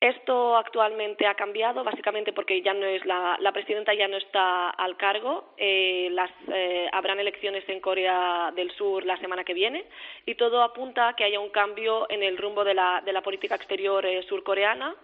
Esto 0.00 0.56
actualmente 0.56 1.26
ha 1.26 1.34
cambiado, 1.34 1.82
básicamente 1.82 2.32
porque 2.32 2.60
ya 2.60 2.74
no 2.74 2.84
es 2.84 3.04
la, 3.06 3.38
la 3.40 3.52
presidenta 3.52 3.94
ya 3.94 4.06
no 4.06 4.16
está 4.16 4.70
al 4.70 4.96
cargo. 4.96 5.54
Eh, 5.56 6.08
las, 6.12 6.30
eh, 6.52 6.88
habrán 6.92 7.20
elecciones 7.20 7.66
en 7.68 7.80
Corea 7.80 8.52
del 8.54 8.70
Sur 8.72 9.06
la 9.06 9.16
semana 9.18 9.44
que 9.44 9.54
viene 9.54 9.84
y 10.26 10.34
todo 10.34 10.62
apunta 10.62 11.08
a 11.08 11.16
que 11.16 11.24
haya 11.24 11.40
un 11.40 11.50
cambio 11.50 12.06
en 12.10 12.22
el 12.22 12.36
rumbo 12.36 12.64
de 12.64 12.74
la, 12.74 13.02
de 13.04 13.12
la 13.12 13.22
política 13.22 13.54
exterior 13.54 14.04
eh, 14.04 14.22
surcoreana 14.24 14.94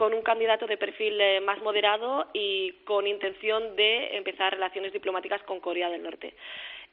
con 0.00 0.14
un 0.14 0.22
candidato 0.22 0.66
de 0.66 0.78
perfil 0.78 1.20
eh, 1.20 1.42
más 1.42 1.60
moderado 1.60 2.26
y 2.32 2.72
con 2.84 3.06
intención 3.06 3.76
de 3.76 4.16
empezar 4.16 4.54
relaciones 4.54 4.94
diplomáticas 4.94 5.42
con 5.42 5.60
Corea 5.60 5.90
del 5.90 6.02
Norte. 6.02 6.32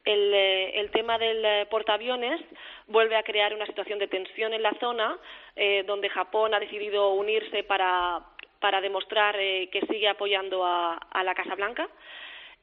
El, 0.03 0.33
eh, 0.33 0.89
tema 0.91 1.17
del 1.17 1.45
eh, 1.45 1.67
portaaviones 1.71 2.41
vuelve 2.87 3.15
a 3.15 3.23
crear 3.23 3.53
una 3.53 3.65
situación 3.65 3.97
de 3.97 4.09
tensión 4.09 4.53
en 4.53 4.61
la 4.61 4.73
zona, 4.81 5.17
donde 5.85 6.09
Japón 6.09 6.53
ha 6.53 6.59
decidido 6.59 7.13
unirse 7.13 7.63
para, 7.63 8.19
para 8.59 8.81
demostrar 8.81 9.35
que 9.35 9.81
sigue 9.89 10.09
apoyando 10.09 10.65
a 10.65 11.23
la 11.23 11.33
Casa 11.33 11.55
Blanca 11.55 11.87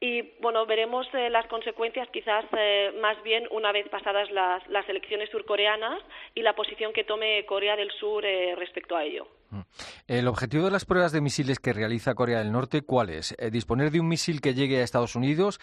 y 0.00 0.22
bueno 0.40 0.66
veremos 0.66 1.07
eh, 1.14 1.30
las 1.30 1.46
consecuencias 1.46 2.09
quizás 2.12 2.44
eh, 2.57 2.92
más 3.00 3.22
bien 3.22 3.44
una 3.50 3.72
vez 3.72 3.88
pasadas 3.88 4.30
las, 4.30 4.88
elecciones 4.88 5.30
surcoreanas 5.30 6.02
y 6.35 6.42
la 6.42 6.54
posición 6.54 6.92
que 6.92 7.04
tome 7.04 7.46
Corea 7.46 7.76
del 7.76 7.90
Sur 7.92 8.24
eh, 8.24 8.54
respecto 8.57 8.96
a 8.96 9.04
ello. 9.04 9.26
Mm. 9.50 9.61
El 10.09 10.28
objetivo 10.28 10.64
de 10.64 10.70
las 10.70 10.85
pruebas 10.85 11.12
de 11.12 11.20
misiles 11.20 11.59
que 11.59 11.72
realiza 11.72 12.14
Corea 12.14 12.38
del 12.38 12.52
Norte, 12.52 12.83
¿cuál 12.83 13.11
es? 13.11 13.35
Eh, 13.38 13.50
¿Disponer 13.50 13.90
de 13.90 14.00
un 14.00 14.09
misil 14.09 14.40
que 14.40 14.54
llegue 14.54 14.80
a 14.80 14.85
Estados 14.85 15.16
Unidos 15.16 15.61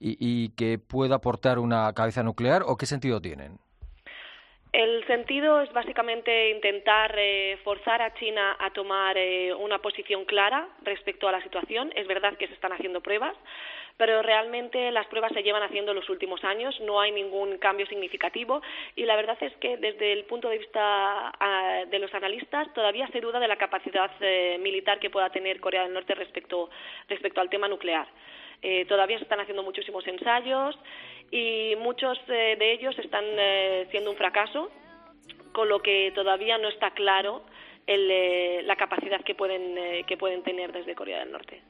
y, 0.00 0.16
y 0.18 0.50
que 0.50 0.78
pueda 0.78 1.16
aportar 1.16 1.58
una 1.58 1.92
cabeza 1.92 2.22
nuclear 2.22 2.62
o 2.66 2.76
qué 2.76 2.86
sentido 2.86 3.20
tienen? 3.20 3.58
El 4.74 5.06
sentido 5.06 5.60
es 5.60 5.72
básicamente 5.72 6.50
intentar 6.50 7.14
eh, 7.16 7.56
forzar 7.62 8.02
a 8.02 8.12
China 8.14 8.56
a 8.58 8.70
tomar 8.70 9.16
eh, 9.16 9.54
una 9.54 9.78
posición 9.78 10.24
clara 10.24 10.66
respecto 10.82 11.28
a 11.28 11.32
la 11.32 11.40
situación. 11.44 11.92
Es 11.94 12.08
verdad 12.08 12.36
que 12.36 12.48
se 12.48 12.54
están 12.54 12.72
haciendo 12.72 13.00
pruebas, 13.00 13.36
pero 13.96 14.20
realmente 14.22 14.90
las 14.90 15.06
pruebas 15.06 15.30
se 15.32 15.44
llevan 15.44 15.62
haciendo 15.62 15.92
en 15.92 15.98
los 15.98 16.10
últimos 16.10 16.42
años, 16.42 16.74
no 16.80 17.00
hay 17.00 17.12
ningún 17.12 17.58
cambio 17.58 17.86
significativo 17.86 18.62
y 18.96 19.04
la 19.04 19.14
verdad 19.14 19.38
es 19.42 19.54
que 19.58 19.76
desde 19.76 20.12
el 20.12 20.24
punto 20.24 20.48
de 20.48 20.58
vista 20.58 21.32
uh, 21.40 21.88
de 21.88 21.98
los 22.00 22.12
analistas 22.12 22.66
todavía 22.74 23.06
se 23.12 23.20
duda 23.20 23.38
de 23.38 23.46
la 23.46 23.56
capacidad 23.56 24.10
eh, 24.18 24.58
militar 24.60 24.98
que 24.98 25.08
pueda 25.08 25.30
tener 25.30 25.60
Corea 25.60 25.84
del 25.84 25.92
Norte 25.92 26.16
respecto, 26.16 26.68
respecto 27.08 27.40
al 27.40 27.48
tema 27.48 27.68
nuclear. 27.68 28.08
Eh, 28.62 28.84
todavía 28.86 29.18
se 29.18 29.24
están 29.24 29.40
haciendo 29.40 29.62
muchísimos 29.62 30.06
ensayos 30.06 30.78
y 31.30 31.74
muchos 31.80 32.18
eh, 32.28 32.56
de 32.58 32.72
ellos 32.72 32.98
están 32.98 33.24
eh, 33.24 33.86
siendo 33.90 34.10
un 34.10 34.16
fracaso, 34.16 34.70
con 35.52 35.68
lo 35.68 35.80
que 35.80 36.12
todavía 36.14 36.58
no 36.58 36.68
está 36.68 36.90
claro 36.92 37.44
el, 37.86 38.66
la 38.66 38.76
capacidad 38.76 39.20
que 39.22 39.34
pueden, 39.34 40.04
que 40.06 40.16
pueden 40.16 40.42
tener 40.42 40.72
desde 40.72 40.94
Corea 40.94 41.20
del 41.20 41.32
Norte. 41.32 41.62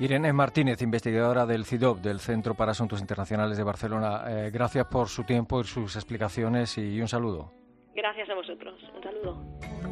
Irene 0.00 0.32
Martínez, 0.32 0.82
investigadora 0.82 1.46
del 1.46 1.64
CIDOP, 1.64 1.98
del 1.98 2.18
Centro 2.18 2.54
para 2.54 2.72
Asuntos 2.72 3.00
Internacionales 3.00 3.56
de 3.56 3.62
Barcelona. 3.62 4.24
Gracias 4.52 4.86
por 4.86 5.08
su 5.08 5.24
tiempo 5.24 5.60
y 5.60 5.64
sus 5.64 5.94
explicaciones 5.94 6.76
y 6.78 7.00
un 7.00 7.06
saludo. 7.06 7.52
Gracias 7.94 8.28
a 8.28 8.34
vosotros. 8.34 8.74
Un 8.96 9.02
saludo. 9.02 9.83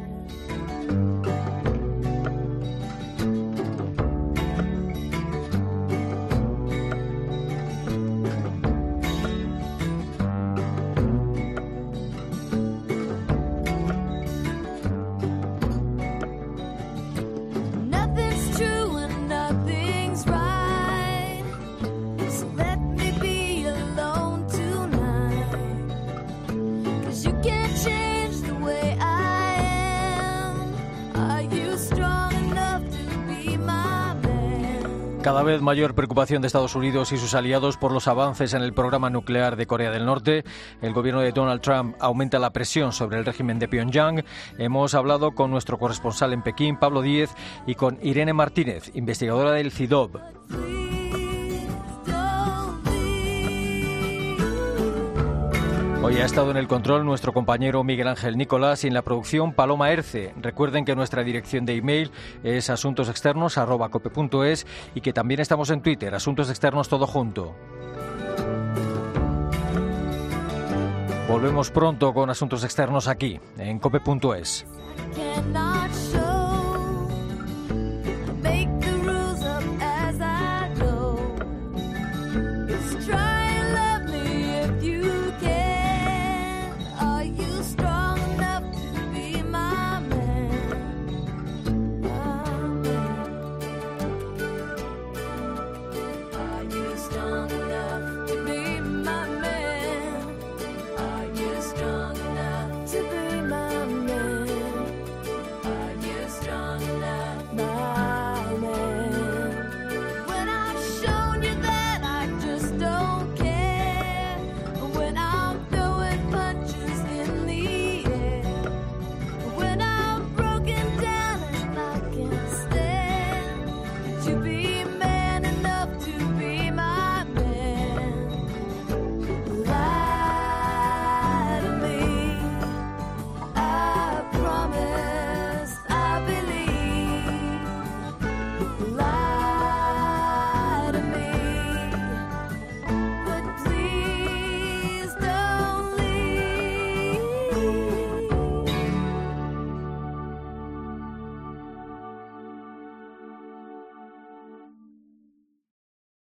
Cada 35.23 35.41
vez 35.41 35.61
mayor 35.61 35.95
preocupación 35.95 36.41
de 36.41 36.47
Estados 36.47 36.75
Unidos 36.75 37.13
y 37.13 37.17
sus 37.17 37.33
aliados 37.33 37.77
por 37.77 37.93
los 37.93 38.09
avances 38.09 38.53
en 38.53 38.61
el 38.61 38.73
programa 38.73 39.09
nuclear 39.09 39.55
de 39.55 39.65
Corea 39.65 39.89
del 39.89 40.05
Norte. 40.05 40.43
El 40.81 40.91
gobierno 40.91 41.21
de 41.21 41.31
Donald 41.31 41.61
Trump 41.61 41.95
aumenta 42.01 42.39
la 42.39 42.51
presión 42.51 42.91
sobre 42.91 43.19
el 43.19 43.25
régimen 43.25 43.57
de 43.57 43.69
Pyongyang. 43.69 44.25
Hemos 44.57 44.93
hablado 44.95 45.31
con 45.31 45.49
nuestro 45.49 45.79
corresponsal 45.79 46.33
en 46.33 46.41
Pekín, 46.41 46.75
Pablo 46.75 47.01
Díez, 47.01 47.29
y 47.65 47.75
con 47.75 47.99
Irene 48.01 48.33
Martínez, 48.33 48.91
investigadora 48.95 49.53
del 49.53 49.71
CIDOB. 49.71 50.19
Hoy 56.13 56.21
ha 56.21 56.25
estado 56.25 56.51
en 56.51 56.57
el 56.57 56.67
control 56.67 57.05
nuestro 57.05 57.33
compañero 57.33 57.83
Miguel 57.83 58.07
Ángel 58.07 58.37
Nicolás 58.37 58.83
y 58.83 58.87
en 58.87 58.93
la 58.93 59.01
producción 59.01 59.51
Paloma 59.51 59.91
Erce. 59.91 60.31
Recuerden 60.39 60.85
que 60.85 60.95
nuestra 60.95 61.23
dirección 61.23 61.65
de 61.65 61.75
email 61.75 62.11
es 62.43 62.69
asuntosexternos.cope.es 62.69 64.67
y 64.93 65.01
que 65.01 65.11
también 65.11 65.39
estamos 65.39 65.71
en 65.71 65.81
Twitter, 65.81 66.13
Asuntos 66.13 66.51
Externos 66.51 66.87
Todo 66.87 67.07
Junto. 67.07 67.55
Volvemos 71.27 71.71
pronto 71.71 72.13
con 72.13 72.29
Asuntos 72.29 72.63
Externos 72.63 73.07
aquí, 73.07 73.39
en 73.57 73.79
cope.es. 73.79 74.67